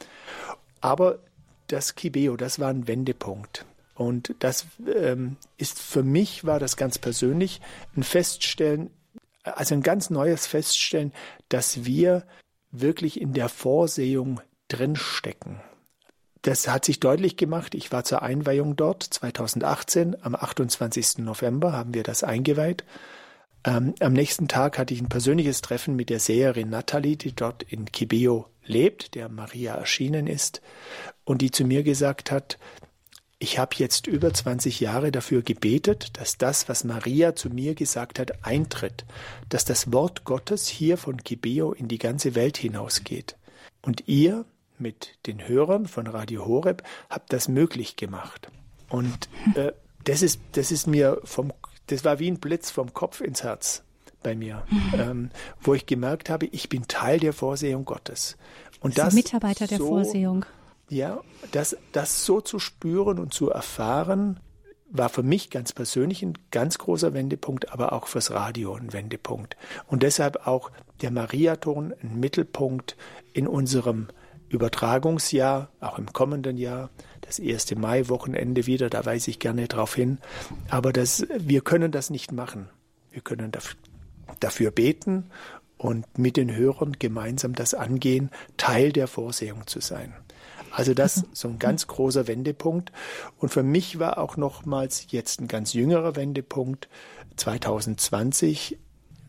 [0.81, 1.19] aber
[1.67, 3.65] das Kibeo, das war ein Wendepunkt.
[3.95, 7.61] Und das ähm, ist für mich, war das ganz persönlich,
[7.95, 8.91] ein Feststellen,
[9.43, 11.13] also ein ganz neues Feststellen,
[11.49, 12.25] dass wir
[12.71, 15.61] wirklich in der Vorsehung drinstecken.
[16.41, 17.73] Das hat sich deutlich gemacht.
[17.73, 20.17] Ich war zur Einweihung dort 2018.
[20.21, 21.19] Am 28.
[21.19, 22.83] November haben wir das eingeweiht.
[23.63, 27.63] Ähm, am nächsten Tag hatte ich ein persönliches Treffen mit der Seherin Natalie, die dort
[27.63, 30.61] in Kibeo lebt, der Maria erschienen ist,
[31.23, 32.59] und die zu mir gesagt hat,
[33.45, 38.17] ich habe jetzt über 20 Jahre dafür gebetet, dass das, was Maria zu mir gesagt
[38.17, 39.05] hat, eintritt,
[39.49, 43.35] dass das Wort Gottes hier von Kibeo in die ganze Welt hinausgeht.
[43.83, 44.45] Und ihr
[44.79, 48.49] mit den Hörern von Radio Horeb habt das möglich gemacht.
[48.89, 49.73] Und äh,
[50.05, 51.53] das, ist, das ist mir vom
[51.85, 53.83] das war wie ein Blitz vom Kopf ins Herz
[54.23, 54.99] bei mir, mhm.
[54.99, 55.29] ähm,
[55.61, 58.37] wo ich gemerkt habe, ich bin Teil der Vorsehung Gottes.
[58.79, 60.45] Und das Mitarbeiter der so, Vorsehung.
[60.89, 61.21] Ja,
[61.51, 64.39] das, das so zu spüren und zu erfahren,
[64.89, 69.57] war für mich ganz persönlich ein ganz großer Wendepunkt, aber auch fürs Radio ein Wendepunkt.
[69.87, 70.71] Und deshalb auch
[71.01, 72.95] der Mariaton ein Mittelpunkt
[73.33, 74.07] in unserem
[74.49, 76.89] Übertragungsjahr, auch im kommenden Jahr,
[77.21, 80.19] das erste Mai-Wochenende wieder, da weise ich gerne darauf hin.
[80.69, 82.69] Aber das, wir können das nicht machen.
[83.11, 83.51] Wir können
[84.39, 85.31] dafür beten
[85.77, 90.13] und mit den Hörern gemeinsam das angehen, Teil der Vorsehung zu sein.
[90.75, 92.91] Also das ist so ein ganz großer Wendepunkt.
[93.37, 96.89] Und für mich war auch nochmals jetzt ein ganz jüngerer Wendepunkt
[97.37, 98.77] 2020,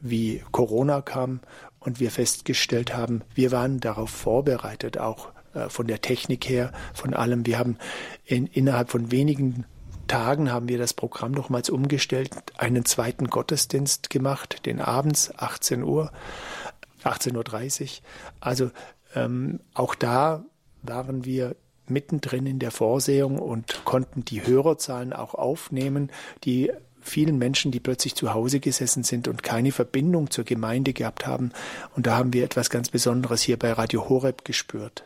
[0.00, 1.40] wie Corona kam
[1.78, 7.14] und wir festgestellt haben, wir waren darauf vorbereitet, auch äh, von der Technik her, von
[7.14, 7.46] allem.
[7.46, 7.78] Wir haben
[8.24, 9.66] in, innerhalb von wenigen
[10.08, 16.10] Tagen haben wir das Programm nochmals umgestellt, einen zweiten Gottesdienst gemacht, den abends 18 Uhr,
[17.04, 17.88] 18.30 Uhr.
[18.40, 18.70] Also
[19.14, 20.44] ähm, auch da
[20.88, 21.56] waren wir
[21.88, 26.10] mittendrin in der Vorsehung und konnten die Hörerzahlen auch aufnehmen,
[26.44, 31.26] die vielen Menschen, die plötzlich zu Hause gesessen sind und keine Verbindung zur Gemeinde gehabt
[31.26, 31.52] haben.
[31.94, 35.04] Und da haben wir etwas ganz Besonderes hier bei Radio Horeb gespürt.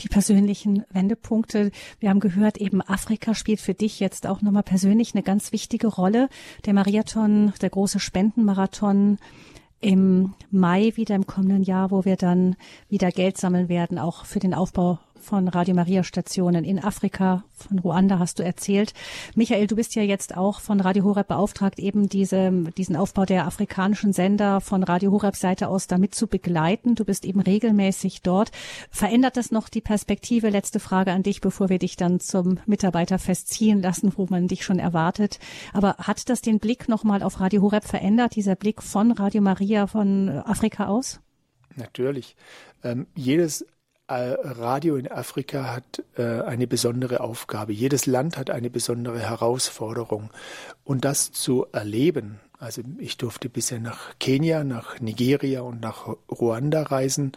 [0.00, 1.70] Die persönlichen Wendepunkte.
[1.98, 5.86] Wir haben gehört, eben Afrika spielt für dich jetzt auch nochmal persönlich eine ganz wichtige
[5.86, 6.28] Rolle.
[6.66, 9.16] Der Mariathon, der große Spendenmarathon
[9.80, 12.56] im Mai wieder im kommenden Jahr, wo wir dann
[12.88, 17.80] wieder Geld sammeln werden, auch für den Aufbau von Radio Maria Stationen in Afrika, von
[17.80, 18.94] Ruanda hast du erzählt.
[19.34, 23.44] Michael, du bist ja jetzt auch von Radio Horeb beauftragt, eben diese, diesen Aufbau der
[23.44, 26.94] afrikanischen Sender von Radio Horeb Seite aus damit zu begleiten.
[26.94, 28.52] Du bist eben regelmäßig dort.
[28.90, 30.48] Verändert das noch die Perspektive?
[30.48, 34.64] Letzte Frage an dich, bevor wir dich dann zum Mitarbeiterfest ziehen lassen, wo man dich
[34.64, 35.40] schon erwartet.
[35.72, 39.88] Aber hat das den Blick nochmal auf Radio Horeb verändert, dieser Blick von Radio Maria
[39.88, 41.18] von Afrika aus?
[41.74, 42.36] Natürlich.
[42.84, 43.66] Ähm, jedes
[44.08, 47.72] Radio in Afrika hat äh, eine besondere Aufgabe.
[47.72, 50.30] Jedes Land hat eine besondere Herausforderung.
[50.84, 56.84] Und das zu erleben, also ich durfte bisher nach Kenia, nach Nigeria und nach Ruanda
[56.84, 57.32] reisen.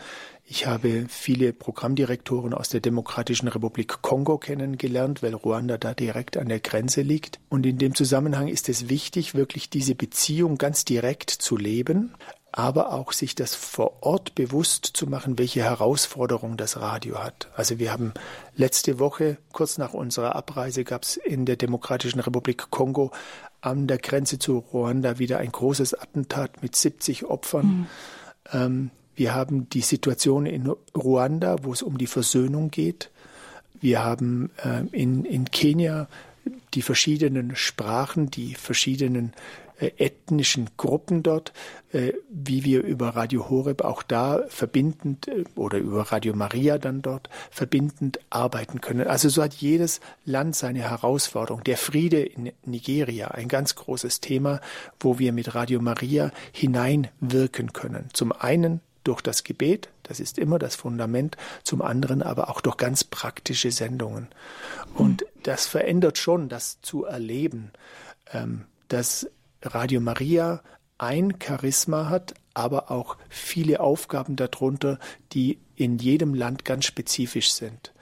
[0.46, 6.48] Ich habe viele Programmdirektoren aus der Demokratischen Republik Kongo kennengelernt, weil Ruanda da direkt an
[6.48, 7.40] der Grenze liegt.
[7.50, 12.14] Und in dem Zusammenhang ist es wichtig, wirklich diese Beziehung ganz direkt zu leben,
[12.52, 17.48] aber auch sich das vor Ort bewusst zu machen, welche Herausforderung das Radio hat.
[17.56, 18.14] Also wir haben
[18.56, 23.12] letzte Woche, kurz nach unserer Abreise, gab es in der Demokratischen Republik Kongo
[23.62, 27.66] an der Grenze zu Ruanda wieder ein großes Attentat mit 70 Opfern.
[27.66, 27.88] Mhm.
[28.52, 33.12] Ähm, wir haben die Situation in Ruanda, wo es um die Versöhnung geht.
[33.82, 36.08] Wir haben äh, in, in Kenia
[36.74, 39.34] die verschiedenen Sprachen, die verschiedenen
[39.88, 41.54] ethnischen Gruppen dort,
[41.92, 47.02] äh, wie wir über Radio Horeb auch da verbindend äh, oder über Radio Maria dann
[47.02, 49.08] dort verbindend arbeiten können.
[49.08, 51.64] Also so hat jedes Land seine Herausforderung.
[51.64, 54.62] Der Friede in Nigeria, ein ganz großes Thema,
[55.00, 58.10] wo wir mit Radio Maria hineinwirken können.
[58.14, 62.78] Zum einen durch das Gebet, das ist immer das Fundament, zum anderen aber auch durch
[62.78, 64.28] ganz praktische Sendungen.
[64.94, 67.72] Und das verändert schon, das zu erleben,
[68.34, 69.30] ähm, dass
[69.62, 70.62] Radio Maria
[70.98, 75.00] ein Charisma hat, aber auch viele Aufgaben darunter,
[75.32, 77.94] die in jedem Land ganz spezifisch sind.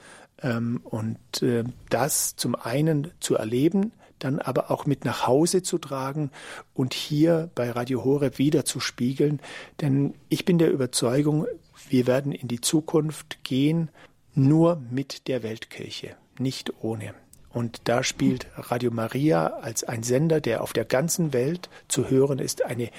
[0.41, 5.77] Ähm, und äh, das zum einen zu erleben, dann aber auch mit nach Hause zu
[5.77, 6.31] tragen
[6.73, 9.39] und hier bei Radio Horeb wieder zu spiegeln.
[9.81, 11.45] Denn ich bin der Überzeugung,
[11.89, 13.89] wir werden in die Zukunft gehen
[14.33, 17.13] nur mit der Weltkirche, nicht ohne.
[17.51, 22.39] Und da spielt Radio Maria als ein Sender, der auf der ganzen Welt zu hören
[22.39, 22.89] ist, eine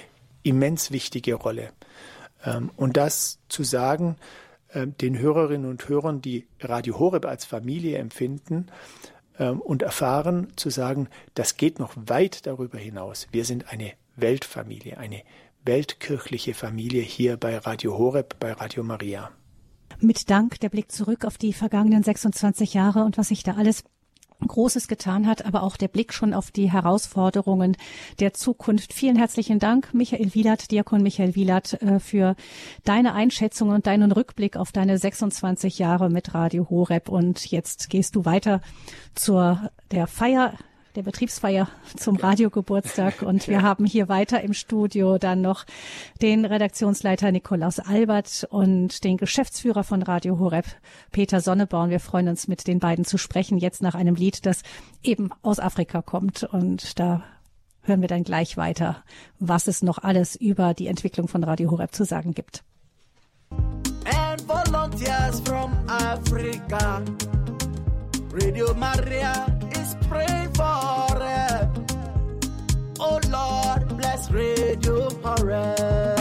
[0.43, 1.71] immens wichtige Rolle.
[2.45, 4.17] Ähm, und das zu sagen,
[4.73, 8.67] ähm, den Hörerinnen und Hörern, die Radio Horeb als Familie empfinden
[9.39, 13.29] ähm, und erfahren, zu sagen, das geht noch weit darüber hinaus.
[13.33, 15.23] Wir sind eine Weltfamilie, eine
[15.65, 19.31] weltkirchliche Familie hier bei Radio Horeb, bei Radio Maria.
[20.01, 23.85] Mit Dank der Blick zurück auf die vergangenen 26 Jahre und was sich da alles
[24.47, 27.77] Großes getan hat, aber auch der Blick schon auf die Herausforderungen
[28.21, 28.93] der Zukunft.
[28.93, 32.37] Vielen herzlichen Dank, Michael Wielert, Diakon Michael Wielert, äh, für
[32.85, 37.09] deine Einschätzung und deinen Rückblick auf deine 26 Jahre mit Radio Horeb.
[37.09, 38.61] Und jetzt gehst du weiter
[39.15, 40.55] zur der Feier
[40.95, 43.23] der Betriebsfeier zum Radiogeburtstag.
[43.29, 45.65] Und wir haben hier weiter im Studio dann noch
[46.23, 50.67] den Redaktionsleiter Nikolaus Albert und den Geschäftsführer von Radio Horeb,
[51.13, 51.91] Peter Sonneborn.
[51.91, 54.63] Wir freuen uns, mit den beiden zu sprechen, jetzt nach einem Lied, das
[55.03, 56.43] eben aus Afrika kommt.
[56.45, 57.23] Und da
[57.83, 59.03] hören wir dann gleich weiter,
[59.39, 62.63] was es noch alles über die Entwicklung von Radio Horeb zu sagen gibt.
[63.51, 67.03] And volunteers from Africa,
[68.33, 70.48] Radio Maria is praying.
[73.01, 76.19] Oh Lord, bless Radio Horeb.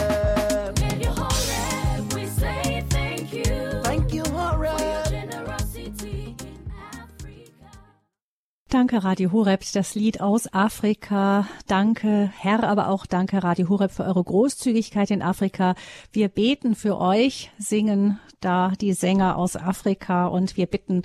[8.70, 11.48] Danke, Radio Horeb, das Lied aus Afrika.
[11.68, 15.74] Danke, Herr, aber auch danke, Radio Horeb, für eure Großzügigkeit in Afrika.
[16.12, 21.04] Wir beten für euch, singen da die Sänger aus Afrika und wir bitten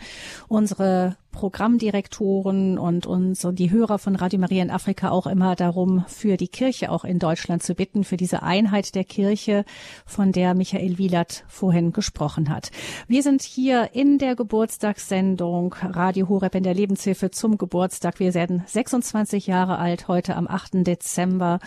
[0.49, 6.05] unsere Programmdirektoren und uns und die Hörer von Radio Maria in Afrika auch immer darum,
[6.07, 9.65] für die Kirche auch in Deutschland zu bitten, für diese Einheit der Kirche,
[10.07, 12.71] von der Michael Wielert vorhin gesprochen hat.
[13.09, 18.21] Wir sind hier in der Geburtstagssendung Radio Horeb in der Lebenshilfe zum Geburtstag.
[18.21, 20.87] Wir werden 26 Jahre alt heute am 8.
[20.87, 21.59] Dezember.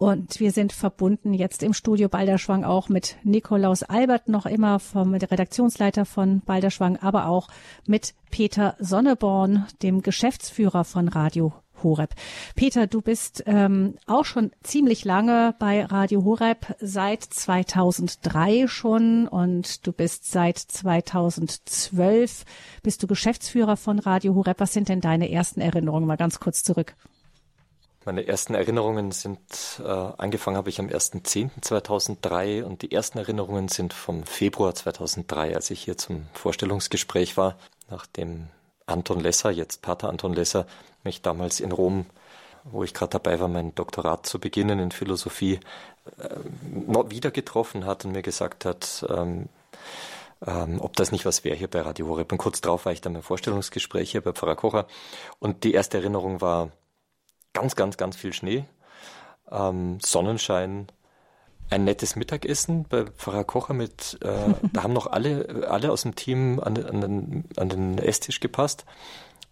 [0.00, 5.12] Und wir sind verbunden jetzt im Studio Balderschwang auch mit Nikolaus Albert noch immer vom
[5.12, 7.48] Redaktionsleiter von Balderschwang, aber auch
[7.86, 12.14] mit Peter Sonneborn, dem Geschäftsführer von Radio Horeb.
[12.54, 19.86] Peter, du bist ähm, auch schon ziemlich lange bei Radio Horeb, seit 2003 schon und
[19.86, 22.46] du bist seit 2012
[22.82, 24.60] bist du Geschäftsführer von Radio Horeb.
[24.60, 26.06] Was sind denn deine ersten Erinnerungen?
[26.06, 26.96] Mal ganz kurz zurück.
[28.06, 29.38] Meine ersten Erinnerungen sind,
[29.78, 35.70] äh, angefangen habe ich am 1.10.2003 und die ersten Erinnerungen sind vom Februar 2003, als
[35.70, 37.58] ich hier zum Vorstellungsgespräch war,
[37.90, 38.46] nachdem
[38.86, 40.66] Anton Lesser, jetzt Pater Anton Lesser,
[41.04, 42.06] mich damals in Rom,
[42.64, 45.60] wo ich gerade dabei war, mein Doktorat zu beginnen in Philosophie,
[46.18, 49.50] äh, wieder getroffen hat und mir gesagt hat, ähm,
[50.46, 52.32] ähm, ob das nicht was wäre hier bei Radio Horeb.
[52.32, 54.86] Und kurz drauf war ich dann im Vorstellungsgespräch hier bei Pfarrer Kocher
[55.38, 56.70] und die erste Erinnerung war,
[57.52, 58.64] ganz, ganz, ganz viel Schnee,
[59.50, 60.88] ähm, Sonnenschein,
[61.70, 66.14] ein nettes Mittagessen bei Pfarrer Kocher mit, äh, da haben noch alle, alle aus dem
[66.14, 68.84] Team an, an, den, an den Esstisch gepasst.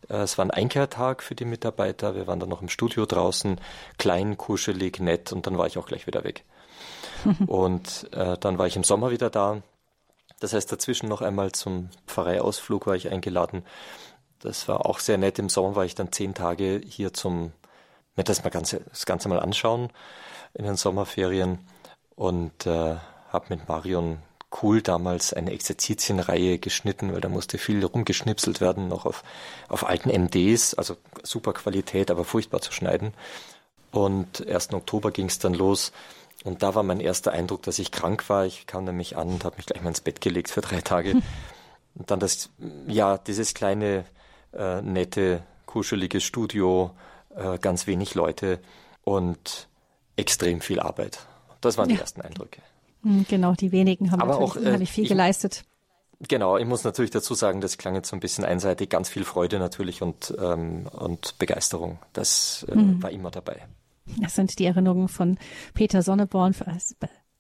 [0.09, 2.15] Äh, es war ein Einkehrtag für die Mitarbeiter.
[2.15, 3.61] Wir waren dann noch im Studio draußen,
[3.99, 6.45] klein, kuschelig, nett und dann war ich auch gleich wieder weg.
[7.47, 9.63] und äh, dann war ich im Sommer wieder da.
[10.41, 13.65] Das heißt, dazwischen noch einmal zum Pfarreiausflug war ich eingeladen.
[14.39, 15.39] Das war auch sehr nett.
[15.41, 17.53] Im Sommer war ich dann zehn Tage hier zum
[18.19, 19.91] mir das mal ganze, das Ganze mal anschauen
[20.55, 21.59] in den Sommerferien
[22.17, 22.97] und äh,
[23.31, 24.19] habe mit Marion
[24.63, 29.23] Cool damals eine Exerzitienreihe geschnitten, weil da musste viel rumgeschnipselt werden, noch auf,
[29.69, 33.13] auf alten MDs, also super Qualität, aber furchtbar zu schneiden.
[33.93, 34.73] Und 1.
[34.73, 35.93] Oktober ging es dann los
[36.45, 38.47] und da war mein erster Eindruck, dass ich krank war.
[38.47, 41.15] Ich kam nämlich an und habe mich gleich mal ins Bett gelegt für drei Tage.
[41.95, 42.51] Und dann das,
[42.87, 44.05] ja, dieses kleine,
[44.53, 46.93] äh, nette, kuschelige Studio,
[47.39, 48.61] äh, ganz wenig Leute
[49.03, 49.69] und
[50.17, 51.21] extrem viel Arbeit.
[51.61, 52.61] Das waren die ersten Eindrücke.
[53.03, 55.65] Hm, genau, die wenigen haben Aber natürlich auch, äh, unheimlich viel ich, geleistet.
[56.27, 59.25] Genau, ich muss natürlich dazu sagen, das klang jetzt so ein bisschen einseitig, ganz viel
[59.25, 61.99] Freude natürlich und, ähm, und Begeisterung.
[62.13, 63.03] Das äh, mhm.
[63.03, 63.67] war immer dabei.
[64.21, 65.39] Das sind die Erinnerungen von
[65.75, 66.55] Peter Sonneborn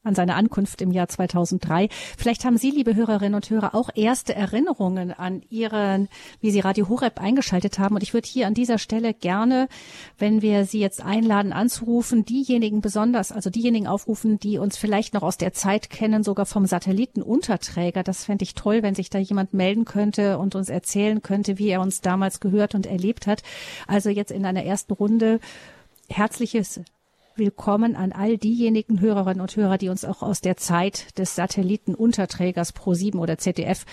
[0.08, 1.88] an seine Ankunft im Jahr 2003.
[2.16, 6.08] Vielleicht haben Sie, liebe Hörerinnen und Hörer, auch erste Erinnerungen an Ihren,
[6.40, 7.94] wie Sie Radio Horeb eingeschaltet haben.
[7.94, 9.68] Und ich würde hier an dieser Stelle gerne,
[10.18, 15.22] wenn wir Sie jetzt einladen, anzurufen, diejenigen besonders, also diejenigen aufrufen, die uns vielleicht noch
[15.22, 18.02] aus der Zeit kennen, sogar vom Satellitenunterträger.
[18.02, 21.68] Das fände ich toll, wenn sich da jemand melden könnte und uns erzählen könnte, wie
[21.68, 23.42] er uns damals gehört und erlebt hat.
[23.86, 25.40] Also jetzt in einer ersten Runde
[26.08, 26.80] herzliches
[27.38, 32.74] willkommen an all diejenigen Hörerinnen und Hörer, die uns auch aus der Zeit des Satellitenunterträgers
[32.74, 33.84] Pro7 oder ZDF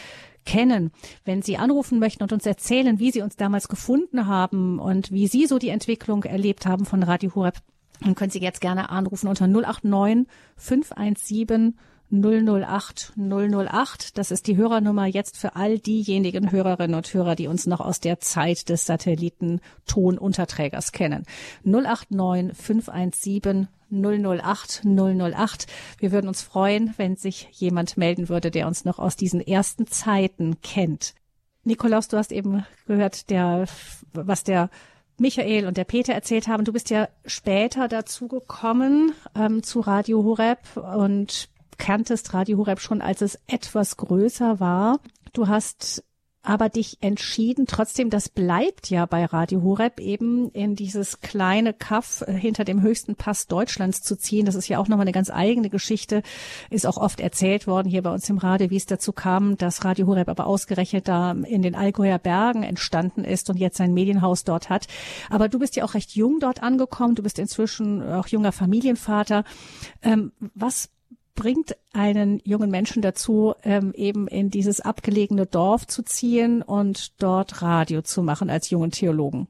[0.45, 0.91] kennen.
[1.23, 5.27] Wenn Sie anrufen möchten und uns erzählen, wie Sie uns damals gefunden haben und wie
[5.27, 7.55] Sie so die Entwicklung erlebt haben von Radio Horeb,
[8.01, 10.27] dann können Sie jetzt gerne anrufen unter 089
[10.57, 11.77] 517
[12.11, 14.17] 008 008.
[14.17, 17.99] Das ist die Hörernummer jetzt für all diejenigen Hörerinnen und Hörer, die uns noch aus
[17.99, 21.23] der Zeit des Satellitentonunterträgers kennen.
[21.63, 25.67] 089 517 008 008.
[25.99, 29.87] Wir würden uns freuen, wenn sich jemand melden würde, der uns noch aus diesen ersten
[29.87, 31.15] Zeiten kennt.
[31.63, 33.65] Nikolaus, du hast eben gehört, der,
[34.13, 34.69] was der
[35.17, 36.65] Michael und der Peter erzählt haben.
[36.65, 43.01] Du bist ja später dazu gekommen ähm, zu Radio Horeb und kanntest Radio Horeb schon,
[43.01, 44.99] als es etwas größer war.
[45.33, 46.03] Du hast
[46.45, 52.23] aber dich entschieden, trotzdem, das bleibt ja bei Radio Horeb eben in dieses kleine Kaff
[52.27, 54.45] hinter dem höchsten Pass Deutschlands zu ziehen.
[54.45, 56.21] Das ist ja auch nochmal eine ganz eigene Geschichte,
[56.69, 59.83] ist auch oft erzählt worden hier bei uns im Radio, wie es dazu kam, dass
[59.83, 64.43] Radio Horeb aber ausgerechnet da in den Allgäuer Bergen entstanden ist und jetzt sein Medienhaus
[64.43, 64.87] dort hat.
[65.29, 69.43] Aber du bist ja auch recht jung dort angekommen, du bist inzwischen auch junger Familienvater.
[70.03, 70.89] Ähm, was
[71.35, 77.61] bringt einen jungen Menschen dazu, ähm, eben in dieses abgelegene Dorf zu ziehen und dort
[77.61, 79.47] Radio zu machen als jungen Theologen?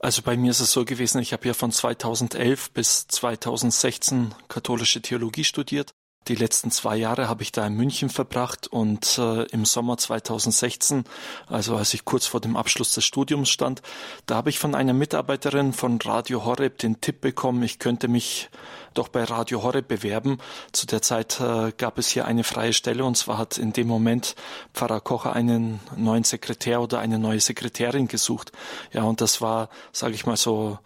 [0.00, 5.02] Also bei mir ist es so gewesen, ich habe ja von 2011 bis 2016 katholische
[5.02, 5.92] Theologie studiert
[6.28, 11.04] die letzten zwei Jahre habe ich da in München verbracht und äh, im Sommer 2016,
[11.46, 13.82] also als ich kurz vor dem Abschluss des Studiums stand,
[14.26, 18.50] da habe ich von einer Mitarbeiterin von Radio Horeb den Tipp bekommen, ich könnte mich
[18.94, 20.38] doch bei Radio Horeb bewerben.
[20.72, 23.86] Zu der Zeit äh, gab es hier eine freie Stelle und zwar hat in dem
[23.86, 24.34] Moment
[24.74, 28.52] Pfarrer Kocher einen neuen Sekretär oder eine neue Sekretärin gesucht.
[28.92, 30.78] Ja, und das war, sage ich mal so,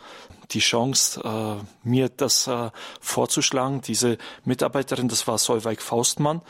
[0.53, 3.81] die Chance, äh, mir das äh, vorzuschlagen.
[3.83, 6.43] Diese Mitarbeiterin, das war Solveig Faustmann.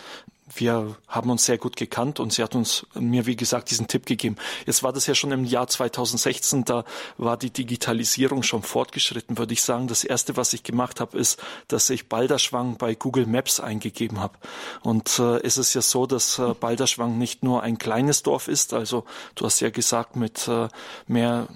[0.54, 4.04] Wir haben uns sehr gut gekannt und sie hat uns mir, wie gesagt, diesen Tipp
[4.04, 4.36] gegeben.
[4.66, 6.84] Jetzt war das ja schon im Jahr 2016, da
[7.16, 9.86] war die Digitalisierung schon fortgeschritten, würde ich sagen.
[9.86, 14.36] Das erste, was ich gemacht habe, ist, dass ich Balderschwang bei Google Maps eingegeben habe.
[14.82, 18.74] Und äh, es ist ja so, dass äh, Balderschwang nicht nur ein kleines Dorf ist,
[18.74, 19.04] also
[19.36, 20.68] du hast ja gesagt, mit äh,
[21.06, 21.48] mehr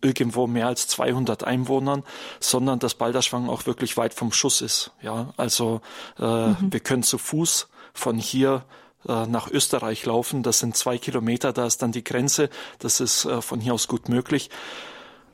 [0.00, 2.02] irgendwo mehr als 200 Einwohnern,
[2.40, 4.92] sondern dass Balderschwang auch wirklich weit vom Schuss ist.
[5.02, 5.80] Ja, also
[6.18, 6.56] äh, mhm.
[6.72, 8.64] wir können zu Fuß von hier
[9.06, 10.42] äh, nach Österreich laufen.
[10.42, 12.48] Das sind zwei Kilometer, da ist dann die Grenze.
[12.78, 14.50] Das ist äh, von hier aus gut möglich.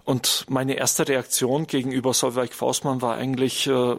[0.04, 3.96] Und meine erste Reaktion gegenüber Solveig Faustmann war eigentlich, äh,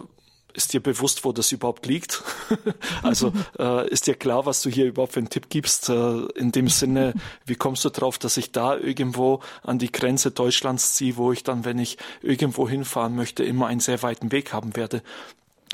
[0.56, 2.24] ist dir bewusst, wo das überhaupt liegt?
[3.04, 5.89] also äh, ist dir klar, was du hier überhaupt für einen Tipp gibst?
[5.89, 7.13] Äh, in dem Sinne,
[7.46, 11.44] wie kommst du drauf, dass ich da irgendwo an die Grenze Deutschlands ziehe, wo ich
[11.44, 15.02] dann, wenn ich irgendwo hinfahren möchte, immer einen sehr weiten Weg haben werde?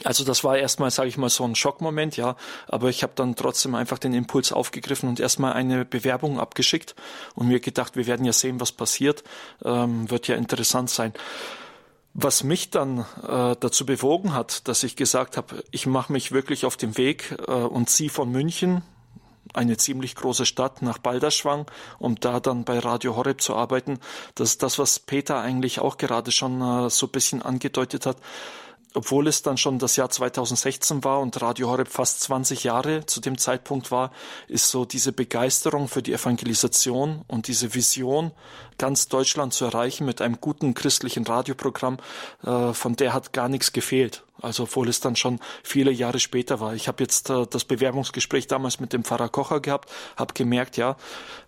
[0.04, 2.36] Also das war erstmal, sage ich mal, so ein Schockmoment, ja.
[2.68, 6.96] Aber ich habe dann trotzdem einfach den Impuls aufgegriffen und erstmal eine Bewerbung abgeschickt
[7.36, 9.24] und mir gedacht, wir werden ja sehen, was passiert.
[9.64, 11.14] Ähm, wird ja interessant sein.
[12.14, 16.66] Was mich dann äh, dazu bewogen hat, dass ich gesagt habe, ich mache mich wirklich
[16.66, 18.82] auf den Weg äh, und ziehe von München,
[19.54, 21.70] eine ziemlich große Stadt, nach Balderschwang,
[22.00, 24.00] um da dann bei Radio Horeb zu arbeiten.
[24.36, 28.18] Das ist das, was Peter eigentlich auch gerade schon äh, so ein bisschen angedeutet hat
[28.94, 33.22] obwohl es dann schon das Jahr 2016 war und Radio Horeb fast 20 Jahre zu
[33.22, 34.12] dem Zeitpunkt war,
[34.48, 38.32] ist so diese Begeisterung für die Evangelisation und diese Vision,
[38.78, 41.98] ganz Deutschland zu erreichen mit einem guten christlichen Radioprogramm,
[42.44, 44.24] äh, von der hat gar nichts gefehlt.
[44.42, 46.74] Also obwohl es dann schon viele Jahre später war.
[46.74, 50.96] Ich habe jetzt äh, das Bewerbungsgespräch damals mit dem Pfarrer Kocher gehabt, habe gemerkt, ja,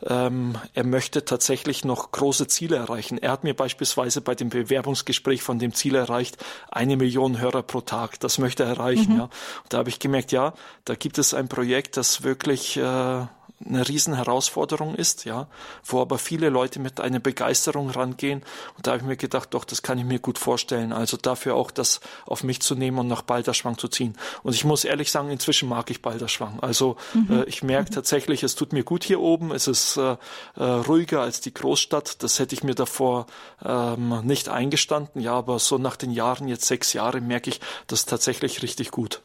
[0.06, 3.18] ähm, er möchte tatsächlich noch große Ziele erreichen.
[3.18, 6.38] Er hat mir beispielsweise bei dem Bewerbungsgespräch von dem Ziel erreicht,
[6.72, 8.20] eine Million Hörer pro Tag.
[8.20, 9.14] Das möchte er erreichen.
[9.14, 9.20] Mhm.
[9.20, 9.24] Ja.
[9.24, 9.32] Und
[9.70, 10.54] da habe ich gemerkt, ja,
[10.86, 13.26] da gibt es ein Projekt, das wirklich äh,
[13.66, 15.48] eine Riesenherausforderung ist, ja,
[15.86, 18.44] wo aber viele Leute mit einer Begeisterung rangehen.
[18.76, 20.92] Und da habe ich mir gedacht, doch, das kann ich mir gut vorstellen.
[20.92, 24.18] Also dafür auch das auf mich zu nehmen und nach Balderschwang zu ziehen.
[24.44, 26.60] Und ich muss ehrlich sagen, inzwischen mag ich Balderschwang.
[26.62, 27.42] Also mhm.
[27.42, 27.96] äh, ich merke mhm.
[27.96, 29.52] tatsächlich, es tut mir gut hier oben.
[29.52, 30.18] Es ist äh,
[30.56, 32.22] äh, ruhiger als die Großstadt.
[32.24, 33.28] Das hätte ich mir davor
[33.64, 35.22] ähm, nicht eingestanden.
[35.22, 39.22] Ja, aber so nach den Jahren, jetzt sechs Jahre, merke ich, das tatsächlich richtig gut.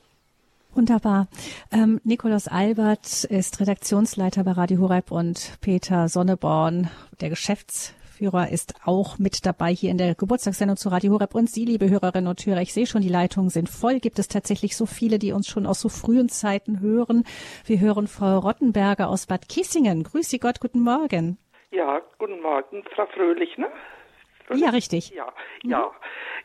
[0.78, 1.26] Wunderbar.
[1.72, 6.88] Ähm, Nikolaus Albert ist Redaktionsleiter bei Radio Horeb und Peter Sonneborn,
[7.20, 11.34] der Geschäftsführer, ist auch mit dabei hier in der Geburtstagssendung zu Radio Horeb.
[11.34, 13.98] Und Sie, liebe Hörerinnen und Hörer, ich sehe schon, die Leitungen sind voll.
[13.98, 17.24] Gibt es tatsächlich so viele, die uns schon aus so frühen Zeiten hören?
[17.66, 20.04] Wir hören Frau Rottenberger aus Bad Kissingen.
[20.04, 21.38] Grüß Sie Gott, guten Morgen.
[21.72, 23.66] Ja, guten Morgen, Frau Fröhlich, ne?
[24.54, 25.10] Ja, richtig.
[25.10, 25.32] Ja,
[25.62, 25.70] mhm.
[25.70, 25.90] ja.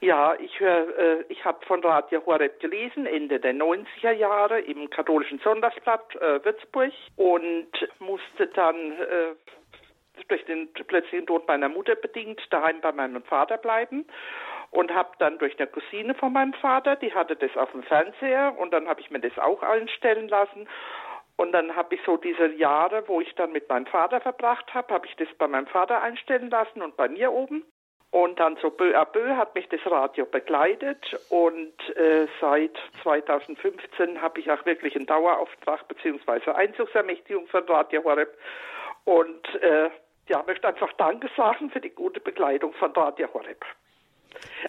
[0.02, 4.90] Ja, ich höre, äh, ich habe von Radio Horeb gelesen, Ende der 90er Jahre im
[4.90, 9.36] katholischen Sonntagsblatt äh, Würzburg und musste dann äh,
[10.28, 14.06] durch den plötzlichen Tod meiner Mutter bedingt daheim bei meinem Vater bleiben
[14.72, 18.56] und habe dann durch eine Cousine von meinem Vater, die hatte das auf dem Fernseher
[18.58, 20.68] und dann habe ich mir das auch einstellen lassen
[21.36, 24.94] und dann habe ich so diese Jahre, wo ich dann mit meinem Vater verbracht habe,
[24.94, 27.64] habe ich das bei meinem Vater einstellen lassen und bei mir oben.
[28.14, 34.22] Und dann so peu à peu hat mich das Radio begleitet und äh, seit 2015
[34.22, 38.38] habe ich auch wirklich einen Dauerauftrag beziehungsweise Einzugsermächtigung von Radio Horeb
[39.06, 39.90] und äh,
[40.28, 43.66] ja, möchte einfach Danke sagen für die gute Begleitung von Radio Horeb.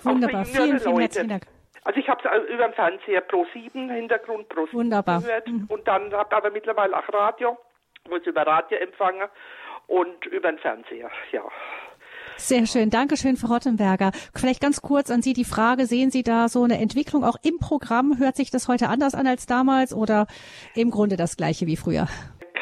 [0.04, 1.42] Wunderbar, vielen, vielen herzlichen Dank.
[1.84, 5.20] Also ich habe es über den Fernseher Pro 7 Hintergrund Pro 7 Wunderbar.
[5.20, 5.66] gehört mhm.
[5.68, 7.58] und dann habe aber mittlerweile auch Radio,
[8.08, 9.28] wo ich über Radio empfange
[9.86, 11.44] und über den Fernseher, ja.
[12.36, 12.90] Sehr schön.
[12.90, 14.12] Dankeschön, Frau Rottenberger.
[14.34, 17.58] Vielleicht ganz kurz an Sie die Frage, sehen Sie da so eine Entwicklung auch im
[17.58, 18.18] Programm?
[18.18, 20.26] Hört sich das heute anders an als damals oder
[20.74, 22.08] im Grunde das gleiche wie früher?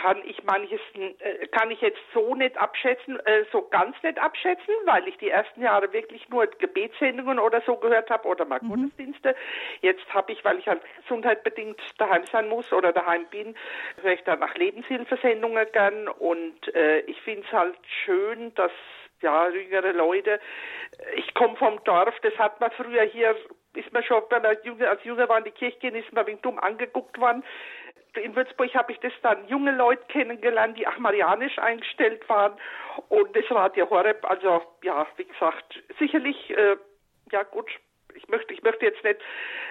[0.03, 4.75] kann ich manches äh, kann ich jetzt so nicht abschätzen, äh, so ganz nicht abschätzen,
[4.85, 8.69] weil ich die ersten Jahre wirklich nur Gebetssendungen oder so gehört habe oder mal mhm.
[8.69, 9.37] Gottesdienste.
[9.81, 13.55] Jetzt habe ich, weil ich halt gesundheitbedingt daheim sein muss oder daheim bin,
[14.03, 18.73] höre ich dann nach Lebenshilfesendungen gern und äh, ich finde es halt schön, dass
[19.23, 20.41] ja, jüngere Leute.
[21.17, 23.35] Ich komme vom Dorf, das hat man früher hier,
[23.75, 26.27] ist man schon, wenn man jünger, als Jünger war in die Kirche gehen, ist man
[26.27, 27.43] wegen dumm angeguckt worden
[28.21, 32.53] in Würzburg habe ich das dann junge Leute kennengelernt, die achmarianisch eingestellt waren
[33.09, 36.77] und das Radio Horeb, also ja, wie gesagt, sicherlich, äh,
[37.31, 37.67] ja gut,
[38.15, 39.19] ich möchte, ich möchte jetzt nicht,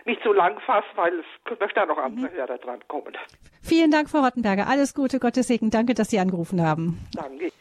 [0.05, 2.35] nicht so lang fassen, weil es möchte da noch andere mhm.
[2.35, 3.15] Hörer dran kommen.
[3.61, 4.67] Vielen Dank, Frau Rottenberger.
[4.67, 5.69] Alles Gute, Gottes Segen.
[5.69, 6.99] Danke, dass Sie angerufen haben.
[7.13, 7.51] Danke.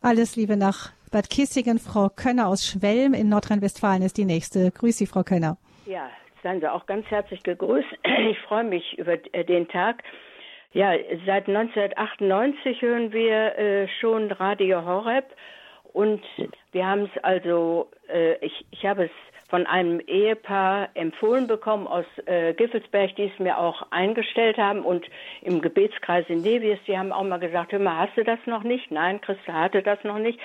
[0.00, 1.78] Alles Liebe nach Bad Kissingen.
[1.78, 4.70] Frau Könner aus Schwelm in Nordrhein-Westfalen ist die nächste.
[4.70, 5.56] Grüß Sie, Frau Könner.
[5.86, 6.08] Ja,
[6.42, 7.88] Seien Sie auch ganz herzlich gegrüßt.
[8.30, 10.02] Ich freue mich über äh, den Tag.
[10.72, 10.92] Ja,
[11.26, 15.26] seit 1998 hören wir äh, schon Radio Horeb
[15.92, 16.22] und
[16.70, 19.10] wir haben es also, äh, ich, ich habe es
[19.48, 25.04] von einem Ehepaar empfohlen bekommen aus äh, Giffelsberg, die es mir auch eingestellt haben und
[25.42, 28.62] im Gebetskreis in Nevis, die haben auch mal gesagt, hör mal, hast du das noch
[28.62, 28.92] nicht?
[28.92, 30.38] Nein, Christa hatte das noch nicht.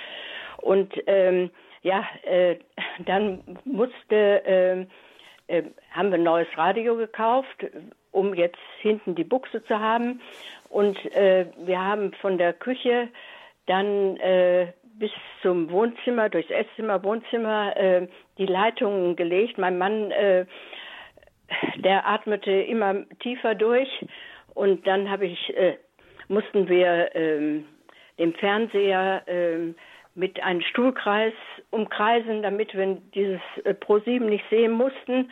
[0.57, 1.49] Und ähm,
[1.81, 2.57] ja, äh,
[3.05, 4.85] dann musste äh,
[5.47, 7.65] äh, haben wir ein neues Radio gekauft,
[8.11, 10.21] um jetzt hinten die Buchse zu haben.
[10.69, 13.09] Und äh, wir haben von der Küche
[13.67, 19.57] dann äh, bis zum Wohnzimmer, durchs Esszimmer, Wohnzimmer, äh, die Leitungen gelegt.
[19.57, 20.11] Mein Mann,
[21.77, 23.89] der atmete immer tiefer durch.
[24.53, 25.53] Und dann ich,
[26.27, 27.61] mussten wir äh,
[28.17, 29.73] den Fernseher äh,
[30.15, 31.33] mit einem Stuhlkreis
[31.69, 35.31] umkreisen, damit wir dieses äh, Pro7 nicht sehen mussten.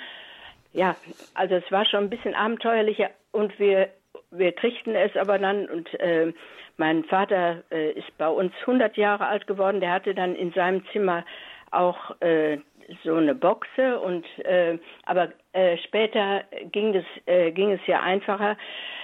[0.73, 0.95] Ja,
[1.33, 3.89] also es war schon ein bisschen abenteuerlicher und wir
[4.31, 6.33] wir kriegten es aber dann und äh,
[6.77, 9.79] mein Vater äh, ist bei uns 100 Jahre alt geworden.
[9.79, 11.23] Der hatte dann in seinem Zimmer
[11.71, 12.57] auch äh,
[13.03, 18.57] so eine Boxe und äh, aber äh, später ging es äh, ging es ja einfacher.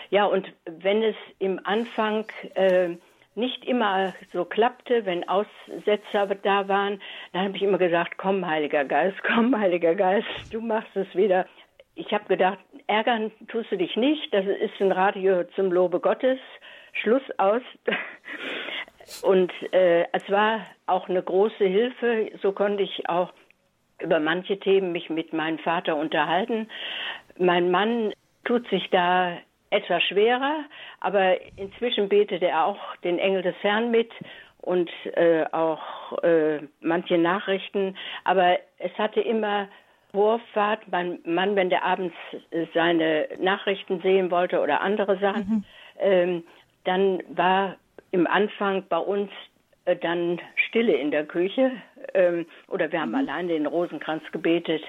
[0.09, 2.25] Ja und wenn es im Anfang
[2.55, 2.89] äh,
[3.39, 7.01] nicht immer so klappte, wenn Aussetzer da waren,
[7.33, 11.45] dann habe ich immer gesagt, komm, Heiliger Geist, komm, Heiliger Geist, du machst es wieder.
[11.95, 16.39] Ich habe gedacht, ärgern tust du dich nicht, das ist ein Radio zum Lobe Gottes,
[16.93, 17.61] Schluss aus.
[19.23, 23.33] Und äh, es war auch eine große Hilfe, so konnte ich auch
[24.01, 26.69] über manche Themen mich mit meinem Vater unterhalten.
[27.37, 28.13] Mein Mann
[28.45, 29.37] tut sich da
[29.69, 30.65] etwas schwerer,
[30.99, 34.11] aber inzwischen betet er auch den Engel des Herrn mit
[34.61, 37.95] und äh, auch äh, manche Nachrichten.
[38.23, 39.67] Aber es hatte immer
[40.11, 40.81] Vorfahrt.
[40.89, 42.15] Mein Mann, wenn der abends
[42.73, 45.63] seine Nachrichten sehen wollte oder andere Sachen, mhm.
[45.99, 46.43] ähm,
[46.83, 47.75] dann war
[48.11, 49.29] im Anfang bei uns
[49.85, 51.71] äh, dann Stille in der Küche
[52.13, 53.15] ähm, oder wir haben mhm.
[53.15, 54.83] allein den Rosenkranz gebetet.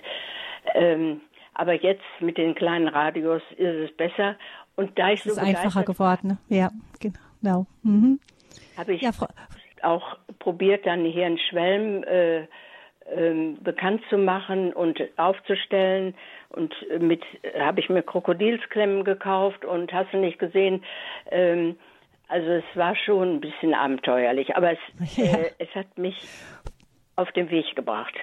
[0.74, 1.20] Ähm,
[1.54, 4.36] aber jetzt mit den kleinen Radios ist es besser.
[4.80, 6.38] Und da ich es so ist einfacher geworden.
[6.48, 6.70] Ja,
[7.00, 7.66] genau.
[7.82, 8.18] Mhm.
[8.78, 9.10] Habe ich ja,
[9.82, 16.14] auch probiert, dann hier in Schwelm äh, äh, bekannt zu machen und aufzustellen.
[16.48, 17.22] Und mit
[17.58, 20.82] habe ich mir Krokodilsklemmen gekauft und hast du nicht gesehen.
[21.30, 21.76] Ähm,
[22.28, 24.78] also es war schon ein bisschen abenteuerlich, aber es,
[25.16, 25.24] ja.
[25.24, 26.16] äh, es hat mich
[27.16, 28.14] auf den Weg gebracht.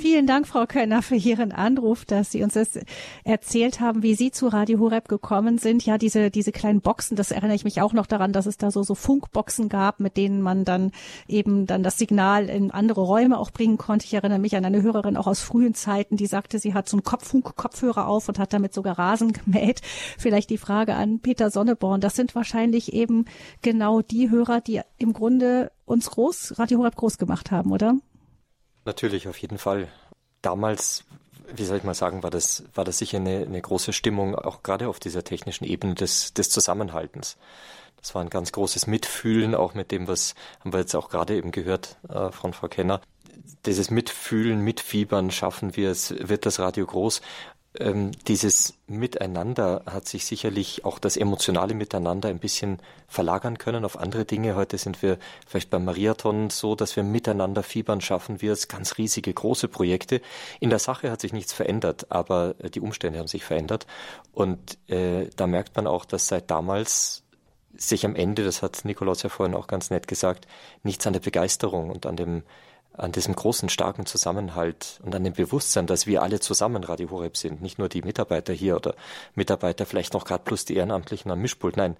[0.00, 2.78] Vielen Dank, Frau Könner, für Ihren Anruf, dass Sie uns das
[3.24, 5.84] erzählt haben, wie Sie zu Radio Horeb gekommen sind.
[5.84, 8.70] Ja, diese, diese kleinen Boxen, das erinnere ich mich auch noch daran, dass es da
[8.70, 10.92] so, so Funkboxen gab, mit denen man dann
[11.28, 14.06] eben dann das Signal in andere Räume auch bringen konnte.
[14.06, 16.96] Ich erinnere mich an eine Hörerin auch aus frühen Zeiten, die sagte, sie hat so
[16.96, 19.82] einen Kopffunk-Kopfhörer auf und hat damit sogar Rasen gemäht.
[20.16, 22.00] Vielleicht die Frage an Peter Sonneborn.
[22.00, 23.26] Das sind wahrscheinlich eben
[23.60, 27.96] genau die Hörer, die im Grunde uns groß, Radio Horeb groß gemacht haben, oder?
[28.84, 29.88] Natürlich, auf jeden Fall.
[30.40, 31.04] Damals,
[31.54, 34.62] wie soll ich mal sagen, war das, war das sicher eine, eine große Stimmung, auch
[34.62, 37.36] gerade auf dieser technischen Ebene des, des Zusammenhaltens.
[38.00, 41.36] Das war ein ganz großes Mitfühlen, auch mit dem, was haben wir jetzt auch gerade
[41.36, 43.00] eben gehört äh, von Frau Kenner.
[43.64, 47.22] Dieses Mitfühlen, Mitfiebern schaffen wir es, wird das Radio groß
[47.78, 53.98] ähm, dieses Miteinander hat sich sicherlich auch das emotionale Miteinander ein bisschen verlagern können auf
[53.98, 54.56] andere Dinge.
[54.56, 58.98] Heute sind wir vielleicht beim Mariathon so, dass wir miteinander fiebern, schaffen wir es, ganz
[58.98, 60.20] riesige, große Projekte.
[60.60, 63.86] In der Sache hat sich nichts verändert, aber äh, die Umstände haben sich verändert.
[64.32, 67.22] Und äh, da merkt man auch, dass seit damals
[67.74, 70.46] sich am Ende, das hat Nikolaus ja vorhin auch ganz nett gesagt,
[70.82, 72.42] nichts an der Begeisterung und an dem
[72.94, 77.36] an diesem großen, starken Zusammenhalt und an dem Bewusstsein, dass wir alle zusammen Radio Horeb
[77.36, 78.94] sind, nicht nur die Mitarbeiter hier oder
[79.34, 81.96] Mitarbeiter vielleicht noch gerade plus die Ehrenamtlichen am Mischpult, nein,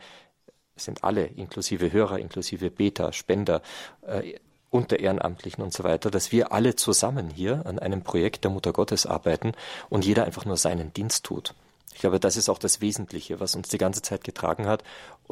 [0.74, 3.62] es sind alle, inklusive Hörer, inklusive Beter, Spender,
[4.06, 4.34] äh,
[4.70, 8.72] unter Ehrenamtlichen und so weiter, dass wir alle zusammen hier an einem Projekt der Mutter
[8.72, 9.52] Gottes arbeiten
[9.90, 11.54] und jeder einfach nur seinen Dienst tut.
[11.94, 14.82] Ich glaube, das ist auch das Wesentliche, was uns die ganze Zeit getragen hat.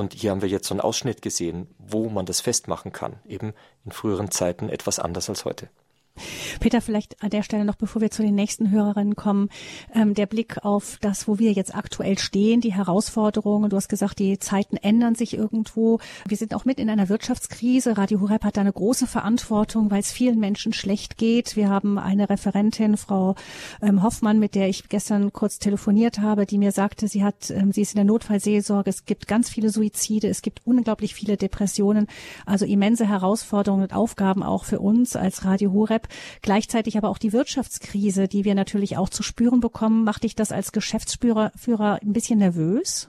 [0.01, 3.21] Und hier haben wir jetzt so einen Ausschnitt gesehen, wo man das festmachen kann.
[3.29, 3.53] Eben
[3.85, 5.69] in früheren Zeiten etwas anders als heute.
[6.61, 9.49] Peter, vielleicht an der Stelle noch, bevor wir zu den nächsten Hörerinnen kommen,
[9.95, 13.71] ähm, der Blick auf das, wo wir jetzt aktuell stehen, die Herausforderungen.
[13.71, 15.99] Du hast gesagt, die Zeiten ändern sich irgendwo.
[16.27, 17.97] Wir sind auch mit in einer Wirtschaftskrise.
[17.97, 21.57] Radio Horeb hat da eine große Verantwortung, weil es vielen Menschen schlecht geht.
[21.57, 23.35] Wir haben eine Referentin, Frau
[23.83, 27.73] ähm, Hoffmann, mit der ich gestern kurz telefoniert habe, die mir sagte, sie hat, ähm,
[27.73, 28.91] sie ist in der Notfallseelsorge.
[28.91, 30.29] Es gibt ganz viele Suizide.
[30.29, 32.07] Es gibt unglaublich viele Depressionen.
[32.47, 36.09] Also immense Herausforderungen und Aufgaben auch für uns als Radio Horeb.
[36.43, 40.05] Gleichzeitig aber auch die Wirtschaftskrise, die wir natürlich auch zu spüren bekommen.
[40.05, 43.09] Macht dich das als Geschäftsführer Führer ein bisschen nervös?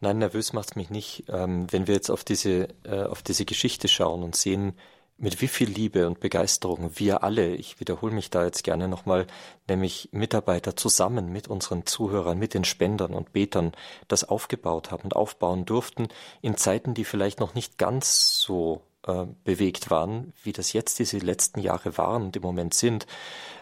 [0.00, 1.24] Nein, nervös macht es mich nicht.
[1.28, 4.74] Ähm, wenn wir jetzt auf diese, äh, auf diese Geschichte schauen und sehen,
[5.16, 9.26] mit wie viel Liebe und Begeisterung wir alle, ich wiederhole mich da jetzt gerne nochmal,
[9.68, 13.72] nämlich Mitarbeiter zusammen mit unseren Zuhörern, mit den Spendern und Betern
[14.08, 16.08] das aufgebaut haben und aufbauen durften
[16.42, 21.18] in Zeiten, die vielleicht noch nicht ganz so äh, bewegt waren, wie das jetzt diese
[21.18, 23.06] letzten Jahre waren und im Moment sind,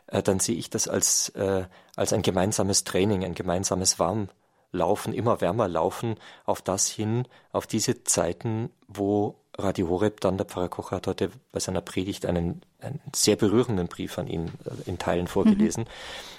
[0.07, 1.64] äh, dann sehe ich das als, äh,
[1.97, 8.05] als ein gemeinsames Training, ein gemeinsames Warmlaufen, immer wärmer laufen auf das hin, auf diese
[8.05, 13.01] Zeiten, wo Radio Horeb dann, der Pfarrer Koch hat heute bei seiner Predigt einen, einen
[13.14, 15.88] sehr berührenden Brief an ihn äh, in Teilen vorgelesen, mhm.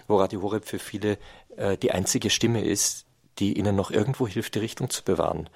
[0.07, 1.17] wo Radio Horeb für viele
[1.57, 3.05] äh, die einzige Stimme ist,
[3.39, 5.49] die ihnen noch irgendwo hilft, die Richtung zu bewahren.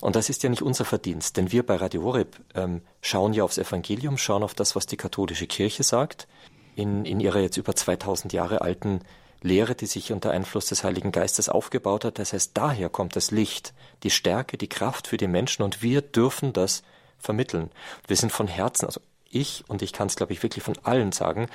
[0.00, 3.44] Und das ist ja nicht unser Verdienst, denn wir bei Radio Horeb ähm, schauen ja
[3.44, 6.26] aufs Evangelium, schauen auf das, was die katholische Kirche sagt,
[6.74, 9.00] in, in ihrer jetzt über 2000 Jahre alten
[9.42, 12.18] Lehre, die sich unter Einfluss des Heiligen Geistes aufgebaut hat.
[12.18, 16.02] Das heißt, daher kommt das Licht, die Stärke, die Kraft für die Menschen und wir
[16.02, 16.82] dürfen das
[17.18, 17.70] vermitteln.
[18.06, 19.00] Wir sind von Herzen, also
[19.30, 21.46] ich, und ich kann es, glaube ich, wirklich von allen sagen,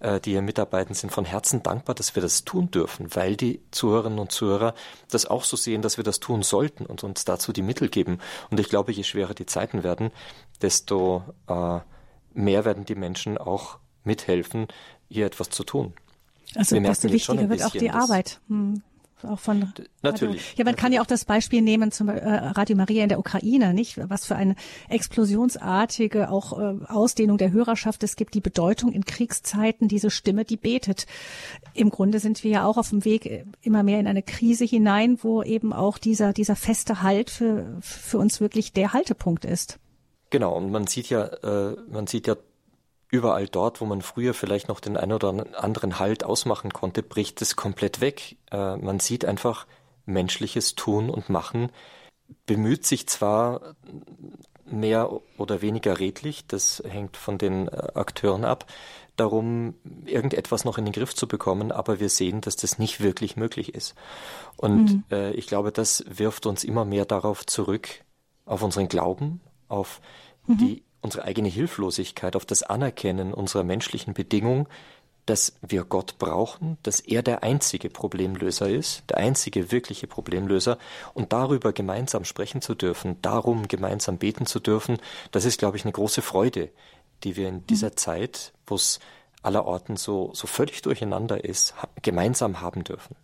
[0.00, 3.62] äh, die hier mitarbeiten, sind von Herzen dankbar, dass wir das tun dürfen, weil die
[3.70, 4.74] Zuhörerinnen und Zuhörer
[5.10, 8.18] das auch so sehen, dass wir das tun sollten und uns dazu die Mittel geben.
[8.50, 10.10] Und ich glaube, je schwerer die Zeiten werden,
[10.60, 11.78] desto äh,
[12.34, 14.66] mehr werden die Menschen auch mithelfen,
[15.08, 15.94] hier etwas zu tun.
[16.56, 18.40] Also desto wichtiger wird auch die Arbeit.
[18.48, 18.82] Hm
[19.24, 20.54] auch von natürlich.
[20.56, 23.74] Ja, man kann ja auch das Beispiel nehmen zum äh, Radio Maria in der Ukraine,
[23.74, 23.98] nicht?
[24.08, 24.54] Was für eine
[24.88, 30.56] explosionsartige auch äh, Ausdehnung der Hörerschaft es gibt, die Bedeutung in Kriegszeiten, diese Stimme, die
[30.56, 31.06] betet.
[31.74, 34.64] Im Grunde sind wir ja auch auf dem Weg äh, immer mehr in eine Krise
[34.64, 39.78] hinein, wo eben auch dieser dieser feste Halt für für uns wirklich der Haltepunkt ist.
[40.30, 42.36] Genau, und man sieht ja, äh, man sieht ja
[43.10, 47.42] überall dort, wo man früher vielleicht noch den einen oder anderen Halt ausmachen konnte, bricht
[47.42, 48.36] es komplett weg.
[48.50, 49.66] Äh, man sieht einfach
[50.06, 51.70] menschliches Tun und Machen,
[52.46, 53.74] bemüht sich zwar
[54.64, 58.66] mehr oder weniger redlich, das hängt von den äh, Akteuren ab,
[59.16, 59.74] darum,
[60.06, 63.74] irgendetwas noch in den Griff zu bekommen, aber wir sehen, dass das nicht wirklich möglich
[63.74, 63.94] ist.
[64.56, 65.04] Und mhm.
[65.10, 67.88] äh, ich glaube, das wirft uns immer mehr darauf zurück,
[68.46, 70.00] auf unseren Glauben, auf
[70.46, 70.58] mhm.
[70.58, 74.68] die unsere eigene Hilflosigkeit, auf das Anerkennen unserer menschlichen Bedingung,
[75.26, 80.78] dass wir Gott brauchen, dass er der einzige Problemlöser ist, der einzige wirkliche Problemlöser
[81.14, 84.98] und darüber gemeinsam sprechen zu dürfen, darum gemeinsam beten zu dürfen,
[85.30, 86.70] das ist, glaube ich, eine große Freude,
[87.22, 87.96] die wir in dieser mhm.
[87.96, 88.98] Zeit, wo es
[89.42, 93.14] allerorten so, so völlig durcheinander ist, gemeinsam haben dürfen.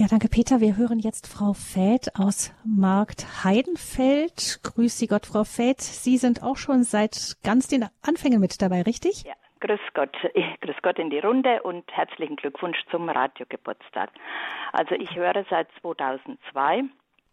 [0.00, 0.60] Ja, danke Peter.
[0.60, 4.60] Wir hören jetzt Frau Fäth aus Markt Heidenfeld.
[4.62, 5.80] Grüß Sie Gott, Frau Fäth.
[5.80, 9.24] Sie sind auch schon seit ganz den Anfängen mit dabei, richtig?
[9.24, 10.16] Ja, grüß Gott.
[10.60, 14.10] Grüß Gott in die Runde und herzlichen Glückwunsch zum Radiogeburtstag.
[14.70, 16.84] Also ich höre seit 2002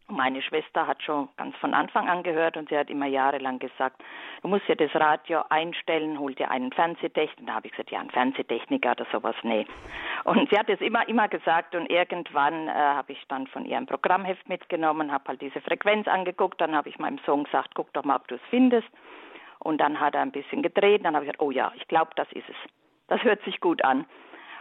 [0.07, 4.03] meine Schwester hat schon ganz von Anfang an gehört und sie hat immer jahrelang gesagt,
[4.41, 7.45] du musst ja das Radio einstellen, hol dir einen Fernsehtechniker.
[7.47, 9.65] Da habe ich gesagt, ja, ein Fernsehtechniker oder sowas, nee.
[10.23, 13.77] Und sie hat es immer, immer gesagt und irgendwann äh, habe ich dann von ihr
[13.77, 17.91] ein Programmheft mitgenommen, habe halt diese Frequenz angeguckt, dann habe ich meinem Sohn gesagt, guck
[17.93, 18.87] doch mal, ob du es findest.
[19.59, 22.11] Und dann hat er ein bisschen gedreht, dann habe ich gesagt, oh ja, ich glaube,
[22.15, 22.55] das ist es.
[23.07, 24.05] Das hört sich gut an.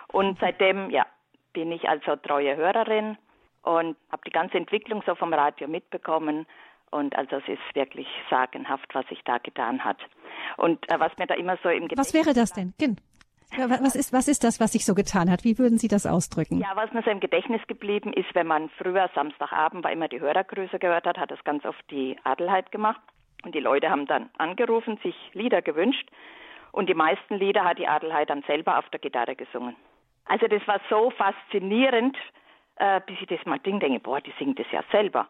[0.09, 1.07] Und seitdem, ja,
[1.53, 3.19] bin ich also treue Hörerin
[3.65, 6.47] und habe die ganze Entwicklung so vom Radio mitbekommen.
[6.91, 9.99] Und also es ist wirklich sagenhaft, was sich da getan hat.
[10.57, 12.75] Und äh, was mir da immer so im Gedächtnis Was wäre das denn?
[13.57, 15.45] Was ist, was ist das, was sich so getan hat?
[15.45, 16.59] Wie würden Sie das ausdrücken?
[16.59, 20.21] Ja, was mir so im Gedächtnis geblieben ist, wenn man früher Samstagabend, weil immer die
[20.21, 23.01] Hörergrüße gehört hat, hat es ganz oft die Adelheid gemacht.
[23.45, 26.09] Und die Leute haben dann angerufen, sich Lieder gewünscht.
[26.73, 29.77] Und die meisten Lieder hat die Adelheid dann selber auf der Gitarre gesungen.
[30.25, 32.17] Also das war so faszinierend,
[32.77, 35.29] äh, bis ich das mal ding denke, boah, die singt das ja selber.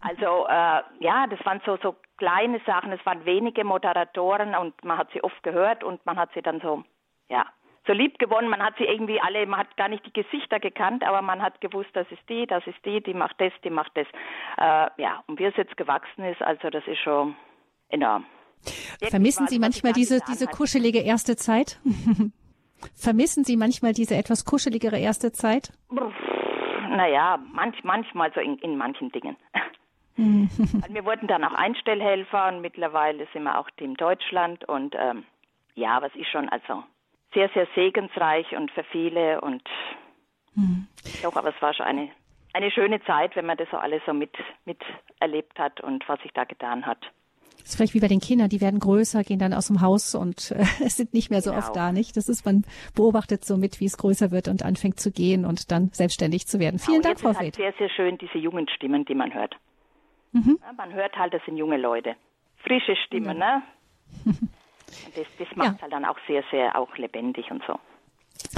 [0.00, 2.92] Also äh, ja, das waren so so kleine Sachen.
[2.92, 6.60] Es waren wenige Moderatoren und man hat sie oft gehört und man hat sie dann
[6.60, 6.84] so
[7.28, 7.46] ja
[7.86, 8.48] so lieb gewonnen.
[8.48, 11.60] Man hat sie irgendwie alle, man hat gar nicht die Gesichter gekannt, aber man hat
[11.60, 14.06] gewusst, das ist die, das ist die, die macht das, die macht das.
[14.58, 17.34] Äh, ja, und wie es jetzt gewachsen ist, also das ist schon
[17.88, 18.24] enorm.
[19.00, 21.80] Jetzt Vermissen Sie manchmal diese diese kuschelige erste Zeit?
[22.94, 25.72] Vermissen Sie manchmal diese etwas kuscheligere erste Zeit?
[26.96, 29.36] Naja, manch, manchmal so in, in manchen Dingen.
[30.18, 35.24] Also wir wurden dann auch Einstellhelfer und mittlerweile sind wir auch Team Deutschland und ähm,
[35.76, 36.84] ja, was ist schon also
[37.32, 39.62] sehr, sehr segensreich und für viele und
[40.54, 40.88] mhm.
[41.22, 42.10] doch, aber es war schon eine,
[42.52, 44.36] eine schöne Zeit, wenn man das so alles so mit,
[44.66, 46.98] miterlebt hat und was sich da getan hat.
[47.62, 50.14] Das ist vielleicht wie bei den Kindern, die werden größer, gehen dann aus dem Haus
[50.14, 51.62] und äh, sind nicht mehr so genau.
[51.62, 52.16] oft da, nicht?
[52.16, 55.70] Das ist, man beobachtet so mit, wie es größer wird und anfängt zu gehen und
[55.70, 56.78] dann selbstständig zu werden.
[56.78, 57.42] Vielen Dank, Frau Fred.
[57.42, 59.54] Halt sehr, sehr schön, diese jungen Stimmen, die man hört.
[60.32, 60.58] Mhm.
[60.62, 62.14] Ja, man hört halt, das sind junge Leute.
[62.58, 63.56] Frische Stimmen, ja.
[63.56, 63.62] ne?
[65.16, 65.82] das, das macht ja.
[65.82, 67.78] halt dann auch sehr, sehr auch lebendig und so.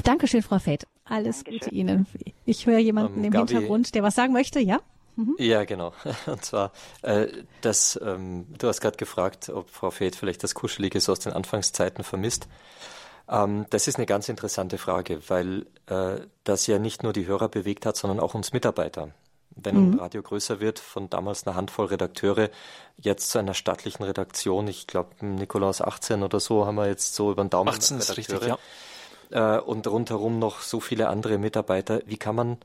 [0.05, 0.87] Dankeschön, Frau Fett.
[1.05, 1.61] Alles Dankeschön.
[1.61, 2.07] Gute Ihnen.
[2.45, 4.79] Ich höre jemanden ähm, im Gabi, Hintergrund, der was sagen möchte, ja?
[5.17, 5.37] Mhm.
[5.39, 5.93] Ja, genau.
[6.27, 7.29] Und zwar, äh,
[7.61, 11.33] das, ähm, du hast gerade gefragt, ob Frau Feth vielleicht das Kuschelige so aus den
[11.33, 12.49] Anfangszeiten vermisst.
[13.29, 17.49] Ähm, das ist eine ganz interessante Frage, weil äh, das ja nicht nur die Hörer
[17.49, 19.11] bewegt hat, sondern auch uns Mitarbeiter.
[19.55, 19.93] Wenn mhm.
[19.93, 22.49] ein Radio größer wird, von damals einer Handvoll Redakteure,
[22.97, 27.31] jetzt zu einer stattlichen Redaktion, ich glaube Nikolaus 18 oder so, haben wir jetzt so
[27.31, 28.59] über den Daumen 18 ist richtig, ja.
[29.31, 32.01] Äh, und rundherum noch so viele andere Mitarbeiter.
[32.07, 32.59] Wie kann man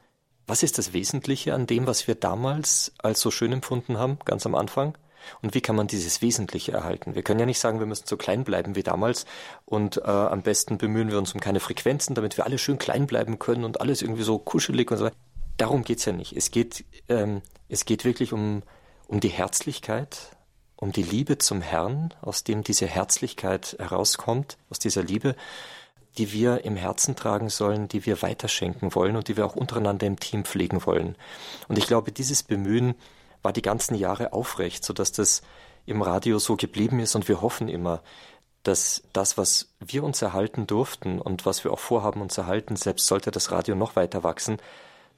[0.48, 4.46] was ist das Wesentliche an dem, was wir damals als so schön empfunden haben, ganz
[4.46, 4.98] am Anfang?
[5.42, 7.16] Und wie kann man dieses Wesentliche erhalten?
[7.16, 9.26] Wir können ja nicht sagen, wir müssen so klein bleiben wie damals
[9.66, 13.08] und äh, am besten bemühen wir uns um keine Frequenzen, damit wir alle schön klein
[13.08, 15.10] bleiben können und alles irgendwie so kuschelig und so.
[15.58, 16.34] Darum geht's ja nicht.
[16.34, 18.64] Es geht, ähm, es geht wirklich um,
[19.08, 20.38] um die Herzlichkeit,
[20.78, 25.36] um die Liebe zum Herrn, aus dem diese Herzlichkeit herauskommt, aus dieser Liebe
[26.18, 30.08] die wir im Herzen tragen sollen, die wir weiterschenken wollen und die wir auch untereinander
[30.08, 31.16] im Team pflegen wollen.
[31.68, 32.96] Und ich glaube, dieses Bemühen
[33.42, 35.42] war die ganzen Jahre aufrecht, sodass das
[35.86, 38.02] im Radio so geblieben ist und wir hoffen immer,
[38.64, 43.08] dass das, was wir uns erhalten durften und was wir auch vorhaben uns erhalten, selbst
[43.08, 44.58] sollte das Radio noch weiter wachsen,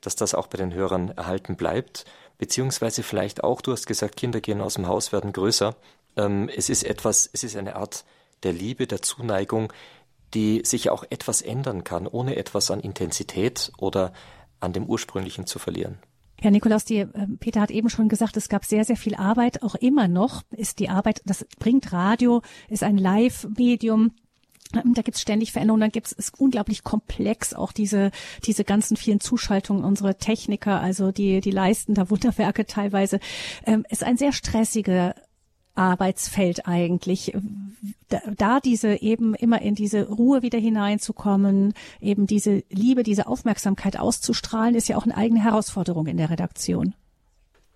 [0.02, 2.06] dass das auch bei den Hörern erhalten bleibt,
[2.38, 5.76] beziehungsweise vielleicht auch, du hast gesagt, Kinder gehen aus dem Haus, werden größer.
[6.16, 8.06] Ähm, es ist etwas, es ist eine Art
[8.44, 9.74] der Liebe, der Zuneigung,
[10.34, 14.14] die sich auch etwas ändern kann, ohne etwas an Intensität oder
[14.60, 15.98] an dem ursprünglichen zu verlieren.
[16.42, 19.62] Ja, Nikolaus, die, äh, Peter hat eben schon gesagt, es gab sehr, sehr viel Arbeit.
[19.62, 24.12] Auch immer noch ist die Arbeit, das bringt Radio, ist ein Live-Medium.
[24.74, 28.12] Ähm, da gibt's ständig Veränderungen, dann gibt's ist unglaublich komplex auch diese
[28.46, 33.20] diese ganzen vielen Zuschaltungen unsere Techniker, also die die leisten da Wunderwerke teilweise.
[33.66, 35.16] Ähm, ist ein sehr stressiger
[35.80, 37.34] Arbeitsfeld eigentlich,
[38.38, 44.76] da, diese eben immer in diese Ruhe wieder hineinzukommen, eben diese Liebe, diese Aufmerksamkeit auszustrahlen,
[44.76, 46.94] ist ja auch eine eigene Herausforderung in der Redaktion.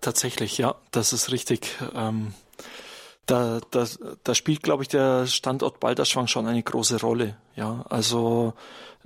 [0.02, 1.76] Tatsächlich, ja, das ist richtig.
[1.94, 2.34] Ähm,
[3.26, 3.86] da, da,
[4.22, 7.36] da spielt, glaube ich, der Standort Balderschwang schon eine große Rolle.
[7.56, 8.52] Ja, also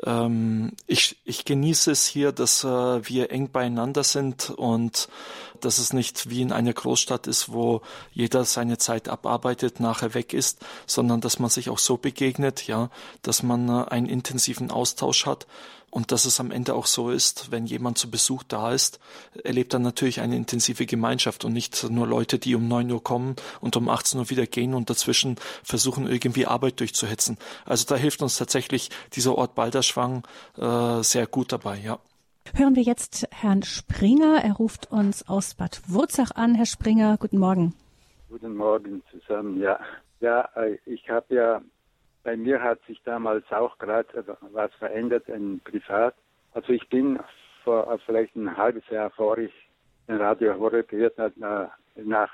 [0.04, 5.08] ähm, ich, ich genieße es hier, dass äh, wir eng beieinander sind und
[5.60, 10.32] dass es nicht wie in einer Großstadt ist, wo jeder seine Zeit abarbeitet, nachher weg
[10.32, 12.90] ist, sondern dass man sich auch so begegnet, ja,
[13.22, 15.46] dass man äh, einen intensiven Austausch hat
[15.90, 19.00] und dass es am Ende auch so ist, wenn jemand zu Besuch da ist,
[19.44, 23.36] erlebt er natürlich eine intensive Gemeinschaft und nicht nur Leute, die um neun Uhr kommen
[23.60, 27.38] und um 18 Uhr wieder gehen und dazwischen versuchen, irgendwie Arbeit durchzuhetzen.
[27.64, 30.24] Also da hilft uns tatsächlich dieser Ort Balderschwang
[30.56, 31.98] äh, sehr gut dabei, ja.
[32.54, 34.42] Hören wir jetzt Herrn Springer.
[34.42, 36.54] Er ruft uns aus Bad Wurzach an.
[36.54, 37.74] Herr Springer, guten Morgen.
[38.30, 39.60] Guten Morgen zusammen.
[39.60, 39.78] Ja,
[40.20, 41.60] ja äh, ich habe ja
[42.28, 44.06] bei mir hat sich damals auch gerade
[44.52, 46.14] was verändert in Privat.
[46.52, 47.18] Also ich bin
[47.64, 49.52] vor äh, vielleicht ein halbes Jahr vor ich
[50.06, 52.30] den Radio Horeb gehört hat, nach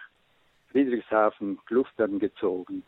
[0.72, 2.82] Friedrichshafen Klustern gezogen.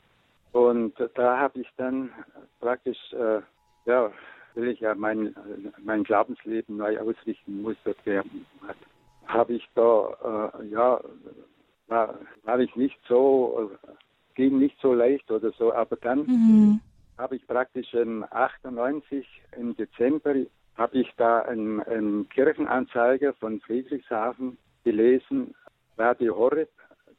[0.50, 2.11] Und da habe ich dann
[2.59, 3.40] praktisch, äh,
[3.84, 4.11] ja,
[4.54, 5.32] will ich ja mein,
[5.84, 7.94] mein Glaubensleben neu ausrichten musste,
[9.28, 11.00] habe ich da, äh, ja,
[11.86, 13.70] war, war ich nicht so,
[14.34, 16.80] ging nicht so leicht oder so, aber dann mhm
[17.18, 20.34] habe ich praktisch im 98 im Dezember
[20.76, 25.54] habe ich da einen, einen Kirchenanzeiger von Friedrichshafen gelesen,
[25.96, 26.68] Radio Horeb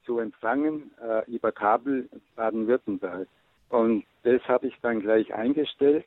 [0.06, 3.28] zu empfangen äh, über Kabel Baden-Württemberg.
[3.70, 6.06] Und das habe ich dann gleich eingestellt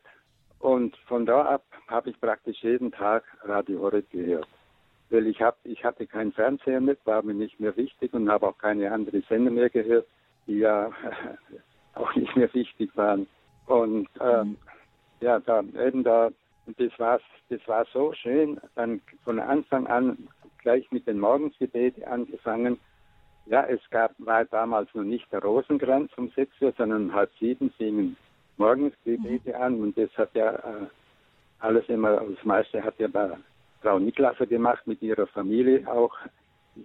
[0.60, 4.48] und von da ab habe ich praktisch jeden Tag Radio Horeb gehört.
[5.10, 8.46] Weil ich, hab, ich hatte keinen Fernseher mit, war mir nicht mehr wichtig und habe
[8.46, 10.06] auch keine anderen Sender mehr gehört,
[10.46, 10.92] die ja
[11.94, 13.26] auch nicht mehr wichtig waren.
[13.70, 14.56] Und ähm, mhm.
[15.20, 16.30] ja, da eben da,
[16.76, 20.28] das war, das war so schön, dann von Anfang an
[20.62, 22.78] gleich mit den Morgensgebeten angefangen.
[23.46, 27.70] Ja, es gab, war damals noch nicht der Rosenkranz um 6 Uhr, sondern halb sieben
[27.70, 28.16] fingen
[28.56, 29.62] Morgensgebete mhm.
[29.62, 30.86] an und das hat ja äh,
[31.60, 33.30] alles immer, das meiste hat ja bei
[33.82, 36.14] Frau Niklasse gemacht mit ihrer Familie auch.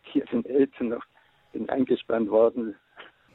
[0.04, 1.04] Hier sind Eltern noch
[1.52, 2.76] sind eingespannt worden,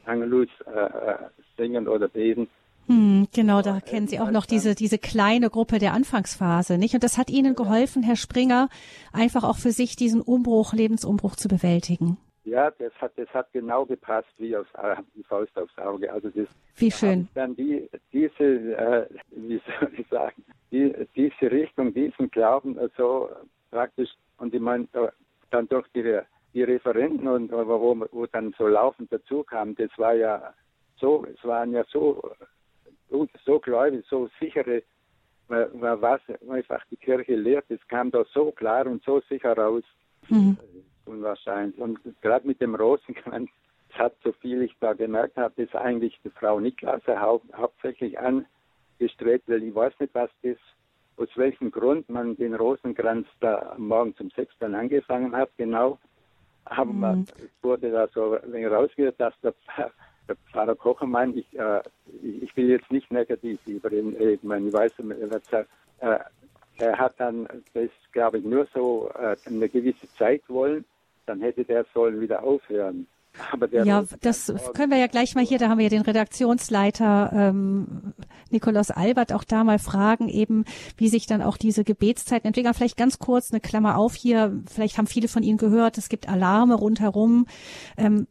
[0.05, 1.17] Angelus äh, äh,
[1.57, 2.49] singen oder beten.
[2.87, 6.93] Hm, genau, da kennen Sie auch noch diese, diese kleine Gruppe der Anfangsphase, nicht?
[6.93, 8.69] Und das hat Ihnen geholfen, Herr Springer,
[9.13, 12.17] einfach auch für sich diesen Umbruch, Lebensumbruch zu bewältigen.
[12.43, 14.65] Ja, das hat, das hat genau gepasst wie aus
[15.15, 16.11] die Faust aufs Auge.
[16.11, 17.27] Also das, wie schön.
[17.35, 23.29] Dann die, diese, äh, wie soll ich sagen, die, diese Richtung, diesen Glauben, also
[23.69, 24.87] praktisch, und ich meine,
[25.51, 26.19] dann durch die,
[26.53, 30.53] die Referenten und wo, wo dann so laufend dazu kam, das war ja
[30.97, 32.21] so, es waren ja so
[33.45, 34.83] so gläubig, so sichere,
[35.47, 39.83] was einfach die Kirche lehrt, es kam da so klar und so sicher raus.
[40.29, 40.57] Mhm.
[41.05, 41.77] Unwahrscheinlich.
[41.79, 43.49] Und gerade mit dem Rosenkranz,
[43.89, 48.17] das hat, so viel ich da gemerkt habe, das eigentlich die Frau Niklasse hau hauptsächlich
[48.17, 50.57] angestrebt, weil ich weiß nicht, was das,
[51.17, 55.99] aus welchem Grund man den Rosenkranz da morgen zum sechs dann angefangen hat, genau.
[56.65, 56.99] Aber mhm.
[56.99, 57.25] man
[57.61, 59.53] wurde da so rausgehört, dass der
[60.31, 61.81] der Pfarrer Kocher meint, ich, äh,
[62.21, 66.19] ich will jetzt nicht negativ über ihn reden, ich weiß, äh,
[66.77, 70.85] er hat dann das, glaube ich, nur so äh, eine gewisse Zeit wollen,
[71.25, 73.07] dann hätte der sollen wieder aufhören.
[73.71, 78.13] ja, das können wir ja gleich mal hier, da haben wir ja den Redaktionsleiter ähm,
[78.49, 80.65] Nikolaus Albert auch da mal fragen, eben
[80.97, 82.73] wie sich dann auch diese Gebetszeiten entwickeln.
[82.73, 86.27] Vielleicht ganz kurz eine Klammer auf hier, vielleicht haben viele von Ihnen gehört, es gibt
[86.27, 87.45] Alarme rundherum.
[87.95, 88.27] Ähm,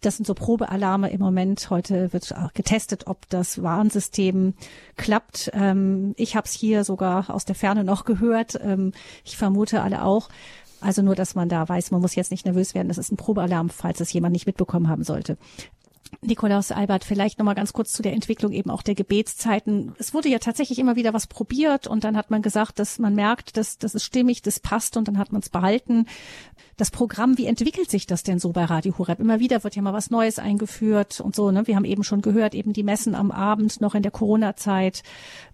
[0.00, 1.70] das sind so Probealarme im Moment.
[1.70, 4.54] Heute wird getestet, ob das Warnsystem
[4.96, 5.50] klappt.
[5.54, 8.58] Ähm, ich habe es hier sogar aus der Ferne noch gehört.
[8.62, 8.92] Ähm,
[9.24, 10.28] ich vermute alle auch.
[10.80, 12.88] Also nur, dass man da weiß, man muss jetzt nicht nervös werden.
[12.88, 15.38] Das ist ein Probealarm, falls es jemand nicht mitbekommen haben sollte.
[16.22, 19.94] Nikolaus Albert, vielleicht nochmal ganz kurz zu der Entwicklung eben auch der Gebetszeiten.
[19.98, 23.14] Es wurde ja tatsächlich immer wieder was probiert und dann hat man gesagt, dass man
[23.14, 26.06] merkt, dass das ist stimmig, das passt und dann hat man es behalten.
[26.76, 29.20] Das Programm, wie entwickelt sich das denn so bei Radio Horeb?
[29.20, 31.50] Immer wieder wird ja mal was Neues eingeführt und so.
[31.50, 31.66] Ne?
[31.66, 35.02] Wir haben eben schon gehört, eben die Messen am Abend noch in der Corona-Zeit.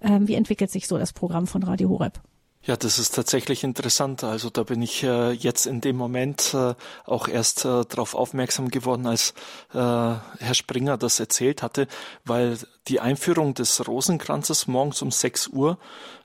[0.00, 2.20] Ähm, wie entwickelt sich so das Programm von Radio Horeb?
[2.64, 4.22] Ja, das ist tatsächlich interessant.
[4.22, 8.68] Also da bin ich äh, jetzt in dem Moment äh, auch erst äh, darauf aufmerksam
[8.68, 9.34] geworden, als
[9.74, 11.88] äh, Herr Springer das erzählt hatte,
[12.24, 12.56] weil
[12.86, 15.76] die Einführung des Rosenkranzes morgens um 6 Uhr,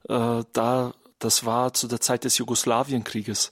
[0.10, 3.52] äh, da das war zu der Zeit des Jugoslawienkrieges.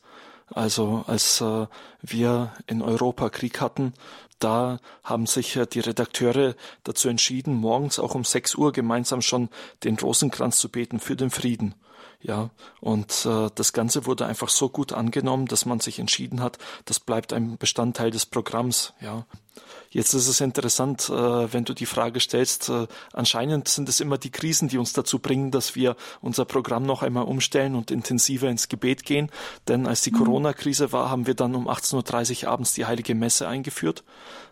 [0.54, 1.66] Also als äh,
[2.04, 3.94] wir in Europa Krieg hatten,
[4.38, 9.50] da haben sich die Redakteure dazu entschieden, morgens auch um 6 Uhr gemeinsam schon
[9.84, 11.74] den Rosenkranz zu beten für den Frieden.
[12.22, 12.50] Ja,
[12.82, 17.00] und äh, das Ganze wurde einfach so gut angenommen, dass man sich entschieden hat, das
[17.00, 18.94] bleibt ein Bestandteil des Programms.
[19.00, 19.26] Ja,
[19.90, 24.18] Jetzt ist es interessant, äh, wenn du die Frage stellst, äh, anscheinend sind es immer
[24.18, 28.50] die Krisen, die uns dazu bringen, dass wir unser Programm noch einmal umstellen und intensiver
[28.50, 29.32] ins Gebet gehen.
[29.68, 30.18] Denn als die mhm.
[30.18, 34.04] Corona-Krise war, haben wir dann um 18.30 Uhr abends die Heilige Messe eingeführt.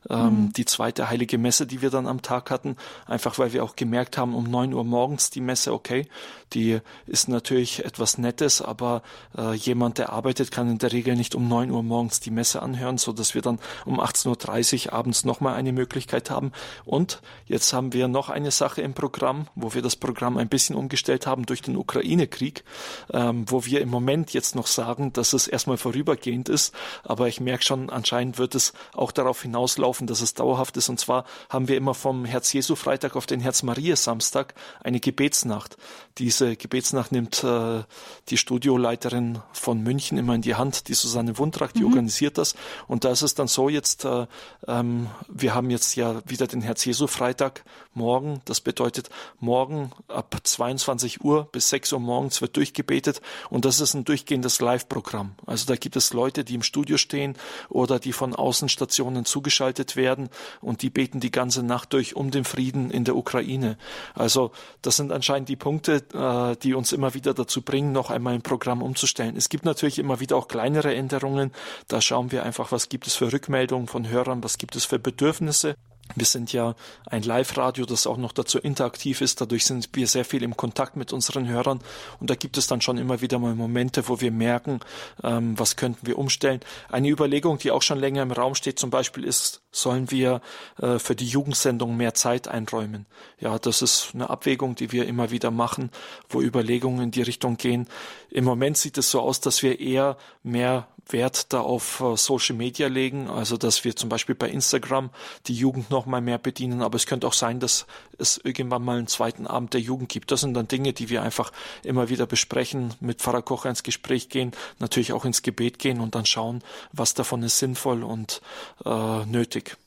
[0.09, 0.53] Ähm, mhm.
[0.53, 2.75] Die zweite Heilige Messe, die wir dann am Tag hatten,
[3.05, 6.07] einfach weil wir auch gemerkt haben, um 9 Uhr morgens die Messe, okay,
[6.53, 9.01] die ist natürlich etwas Nettes, aber
[9.37, 12.61] äh, jemand, der arbeitet, kann in der Regel nicht um 9 Uhr morgens die Messe
[12.61, 16.51] anhören, so dass wir dann um 18.30 Uhr abends nochmal eine Möglichkeit haben.
[16.85, 20.75] Und jetzt haben wir noch eine Sache im Programm, wo wir das Programm ein bisschen
[20.75, 22.63] umgestellt haben durch den Ukraine-Krieg,
[23.11, 26.73] ähm, wo wir im Moment jetzt noch sagen, dass es erstmal vorübergehend ist.
[27.03, 30.89] Aber ich merke schon, anscheinend wird es auch darauf hinauslaufen, dass es dauerhaft ist.
[30.89, 35.77] Und zwar haben wir immer vom Herz-Jesu-Freitag auf den Herz-Maria-Samstag eine Gebetsnacht.
[36.17, 37.83] Diese Gebetsnacht nimmt äh,
[38.29, 41.87] die Studioleiterin von München immer in die Hand, die Susanne Wundrak, die mhm.
[41.87, 42.55] organisiert das.
[42.87, 44.27] Und da ist es dann so jetzt, äh,
[44.67, 47.63] äh Ähm, wir haben jetzt ja wieder den Herz-Jesu-Freitag
[47.93, 48.41] morgen.
[48.45, 49.09] Das bedeutet,
[49.39, 54.61] morgen ab 22 Uhr bis 6 Uhr morgens wird durchgebetet und das ist ein durchgehendes
[54.61, 55.35] Live-Programm.
[55.45, 57.35] Also da gibt es Leute, die im Studio stehen
[57.69, 60.29] oder die von Außenstationen zugeschaltet werden
[60.61, 63.77] und die beten die ganze Nacht durch um den Frieden in der Ukraine.
[64.13, 68.33] Also das sind anscheinend die Punkte, äh, die uns immer wieder dazu bringen, noch einmal
[68.33, 69.35] ein Programm umzustellen.
[69.37, 71.51] Es gibt natürlich immer wieder auch kleinere Änderungen.
[71.87, 74.99] Da schauen wir einfach, was gibt es für Rückmeldungen von Hörern, was gibt es für
[74.99, 75.75] Bedürfnisse.
[76.15, 76.75] Wir sind ja
[77.07, 79.41] ein Live-Radio, das auch noch dazu interaktiv ist.
[79.41, 81.79] Dadurch sind wir sehr viel im Kontakt mit unseren Hörern.
[82.19, 84.81] Und da gibt es dann schon immer wieder mal Momente, wo wir merken,
[85.23, 86.59] ähm, was könnten wir umstellen.
[86.89, 90.41] Eine Überlegung, die auch schon länger im Raum steht, zum Beispiel ist, sollen wir
[90.79, 93.07] äh, für die Jugendsendung mehr Zeit einräumen?
[93.39, 95.89] Ja, das ist eine Abwägung, die wir immer wieder machen,
[96.29, 97.87] wo Überlegungen in die Richtung gehen.
[98.29, 102.55] Im Moment sieht es so aus, dass wir eher mehr Wert da auf äh, Social
[102.55, 105.09] Media legen, also dass wir zum Beispiel bei Instagram
[105.47, 107.85] die Jugend noch mal mehr bedienen, aber es könnte auch sein, dass
[108.17, 110.31] es irgendwann mal einen zweiten Abend der Jugend gibt.
[110.31, 111.51] Das sind dann Dinge, die wir einfach
[111.83, 116.15] immer wieder besprechen, mit Pfarrer Kocher ins Gespräch gehen, natürlich auch ins Gebet gehen und
[116.15, 118.41] dann schauen, was davon ist sinnvoll und
[118.85, 119.77] äh, nötig.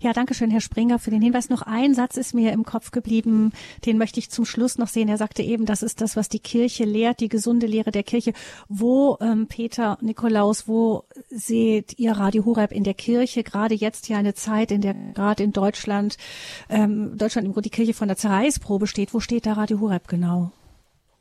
[0.00, 1.48] Ja, danke schön, Herr Springer, für den Hinweis.
[1.48, 3.52] Noch ein Satz ist mir im Kopf geblieben,
[3.84, 5.08] den möchte ich zum Schluss noch sehen.
[5.08, 8.32] Er sagte eben, das ist das, was die Kirche lehrt, die gesunde Lehre der Kirche.
[8.68, 13.42] Wo, ähm, Peter Nikolaus, wo seht ihr Radio Horeb in der Kirche?
[13.42, 16.16] Gerade jetzt ja eine Zeit, in der gerade in Deutschland,
[16.68, 19.12] ähm, Deutschland im Grunde die Kirche von der Zerreißprobe steht.
[19.14, 20.52] Wo steht da Radio Horeb genau?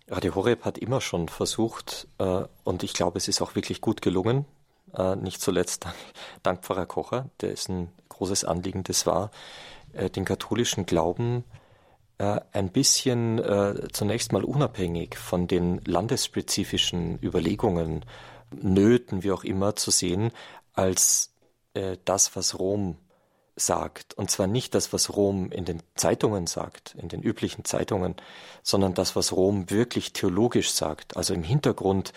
[0.08, 4.04] Radio Horeb hat immer schon versucht, äh, und ich glaube, es ist auch wirklich gut
[4.04, 4.46] gelungen,
[4.96, 5.96] äh, nicht zuletzt dank,
[6.44, 9.32] dank Pfarrer Kocher, der ist ein großes Anliegen das war,
[9.94, 11.44] äh, den katholischen Glauben
[12.18, 18.06] äh, ein bisschen äh, zunächst mal unabhängig von den landesspezifischen Überlegungen,
[18.52, 20.32] Nöten, wie auch immer, zu sehen,
[20.74, 21.34] als
[22.06, 22.98] das, was Rom
[23.56, 24.14] sagt.
[24.16, 28.16] Und zwar nicht das, was Rom in den Zeitungen sagt, in den üblichen Zeitungen,
[28.64, 31.18] sondern das, was Rom wirklich theologisch sagt.
[31.18, 32.14] Also im Hintergrund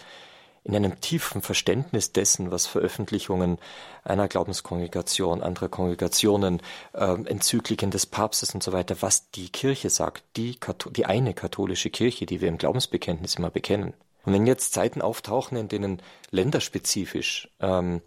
[0.70, 3.58] in einem tiefen Verständnis dessen, was Veröffentlichungen
[4.04, 6.62] einer Glaubenskongregation, anderer Kongregationen,
[6.92, 10.58] äh, Enzykliken des Papstes und so weiter, was die Kirche sagt, die,
[10.96, 13.94] die eine katholische Kirche, die wir im Glaubensbekenntnis immer bekennen.
[14.24, 18.02] Und wenn jetzt Zeiten auftauchen, in denen länderspezifisch, ähm,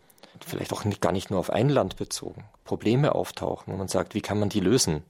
[0.45, 4.15] vielleicht auch nicht, gar nicht nur auf ein Land bezogen, Probleme auftauchen und man sagt,
[4.15, 5.03] wie kann man die lösen,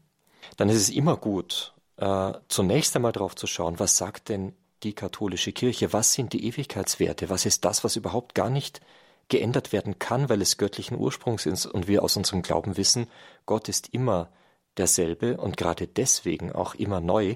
[0.58, 4.54] dann ist es immer gut, äh, zunächst einmal darauf zu schauen, was sagt denn
[4.84, 5.94] die katholische Kirche?
[5.94, 7.30] Was sind die Ewigkeitswerte?
[7.30, 8.82] Was ist das, was überhaupt gar nicht
[9.30, 13.08] geändert werden kann, weil es göttlichen Ursprungs ist und wir aus unserem Glauben wissen,
[13.46, 14.30] Gott ist immer
[14.78, 17.36] derselbe und gerade deswegen auch immer neu,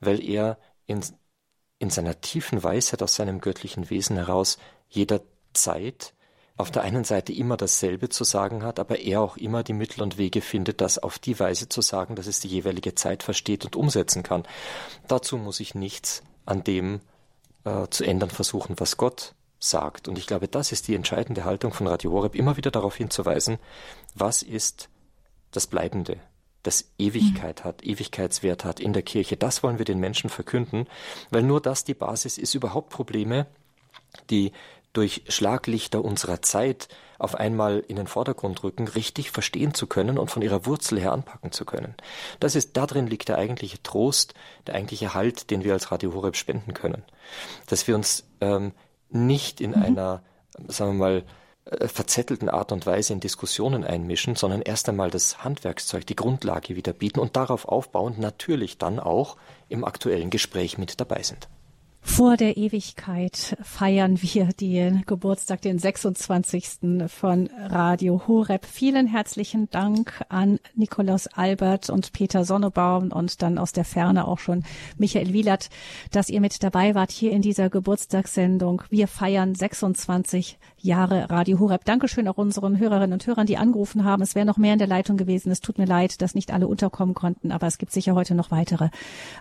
[0.00, 1.00] weil er in,
[1.78, 4.58] in seiner tiefen Weisheit aus seinem göttlichen Wesen heraus
[4.88, 6.14] jederzeit
[6.56, 10.02] auf der einen Seite immer dasselbe zu sagen hat, aber er auch immer die Mittel
[10.02, 13.66] und Wege findet, das auf die Weise zu sagen, dass es die jeweilige Zeit versteht
[13.66, 14.44] und umsetzen kann.
[15.06, 17.00] Dazu muss ich nichts an dem
[17.64, 20.08] äh, zu ändern versuchen, was Gott sagt.
[20.08, 23.58] Und ich glaube, das ist die entscheidende Haltung von Radio Horeb, immer wieder darauf hinzuweisen,
[24.14, 24.88] was ist
[25.50, 26.18] das Bleibende,
[26.62, 29.36] das Ewigkeit hat, Ewigkeitswert hat in der Kirche.
[29.36, 30.86] Das wollen wir den Menschen verkünden,
[31.30, 33.46] weil nur das die Basis ist, überhaupt Probleme,
[34.30, 34.52] die
[34.96, 36.88] durch Schlaglichter unserer Zeit
[37.18, 41.12] auf einmal in den Vordergrund rücken, richtig verstehen zu können und von ihrer Wurzel her
[41.12, 41.94] anpacken zu können.
[42.40, 44.34] Das ist, darin liegt der eigentliche Trost,
[44.66, 47.02] der eigentliche Halt, den wir als Radio Horeb spenden können.
[47.66, 48.72] Dass wir uns ähm,
[49.10, 49.82] nicht in mhm.
[49.82, 50.22] einer,
[50.68, 51.24] sagen wir mal,
[51.66, 56.76] äh, verzettelten Art und Weise in Diskussionen einmischen, sondern erst einmal das Handwerkszeug, die Grundlage
[56.76, 59.36] wieder bieten und darauf aufbauend natürlich dann auch
[59.68, 61.48] im aktuellen Gespräch mit dabei sind.
[62.08, 66.78] Vor der Ewigkeit feiern wir den Geburtstag, den 26.
[67.08, 68.64] von Radio Horeb.
[68.64, 74.38] Vielen herzlichen Dank an Nikolaus Albert und Peter Sonnebaum und dann aus der Ferne auch
[74.38, 74.64] schon
[74.96, 75.68] Michael Wielert,
[76.10, 78.82] dass ihr mit dabei wart hier in dieser Geburtstagssendung.
[78.88, 81.84] Wir feiern 26 Jahre Radio Horeb.
[81.84, 84.22] Dankeschön auch unseren Hörerinnen und Hörern, die angerufen haben.
[84.22, 85.50] Es wäre noch mehr in der Leitung gewesen.
[85.50, 88.52] Es tut mir leid, dass nicht alle unterkommen konnten, aber es gibt sicher heute noch
[88.52, 88.88] weitere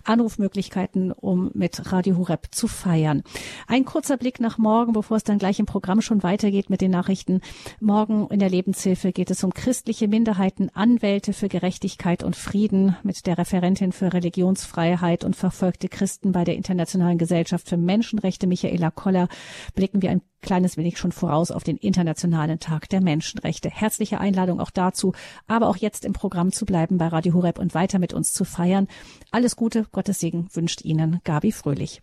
[0.03, 3.23] Anrufmöglichkeiten, um mit Radio Horeb zu feiern.
[3.67, 6.91] Ein kurzer Blick nach morgen, bevor es dann gleich im Programm schon weitergeht mit den
[6.91, 7.41] Nachrichten.
[7.79, 13.27] Morgen in der Lebenshilfe geht es um christliche Minderheiten, Anwälte für Gerechtigkeit und Frieden mit
[13.27, 19.27] der Referentin für Religionsfreiheit und verfolgte Christen bei der Internationalen Gesellschaft für Menschenrechte, Michaela Koller,
[19.75, 23.69] blicken wir ein kleines wenig schon voraus auf den Internationalen Tag der Menschenrechte.
[23.69, 25.13] Herzliche Einladung auch dazu,
[25.47, 28.45] aber auch jetzt im Programm zu bleiben bei Radio Horeb und weiter mit uns zu
[28.45, 28.87] feiern.
[29.31, 32.01] Alles Gute, Gottes Segen wünscht Ihnen Gabi Fröhlich.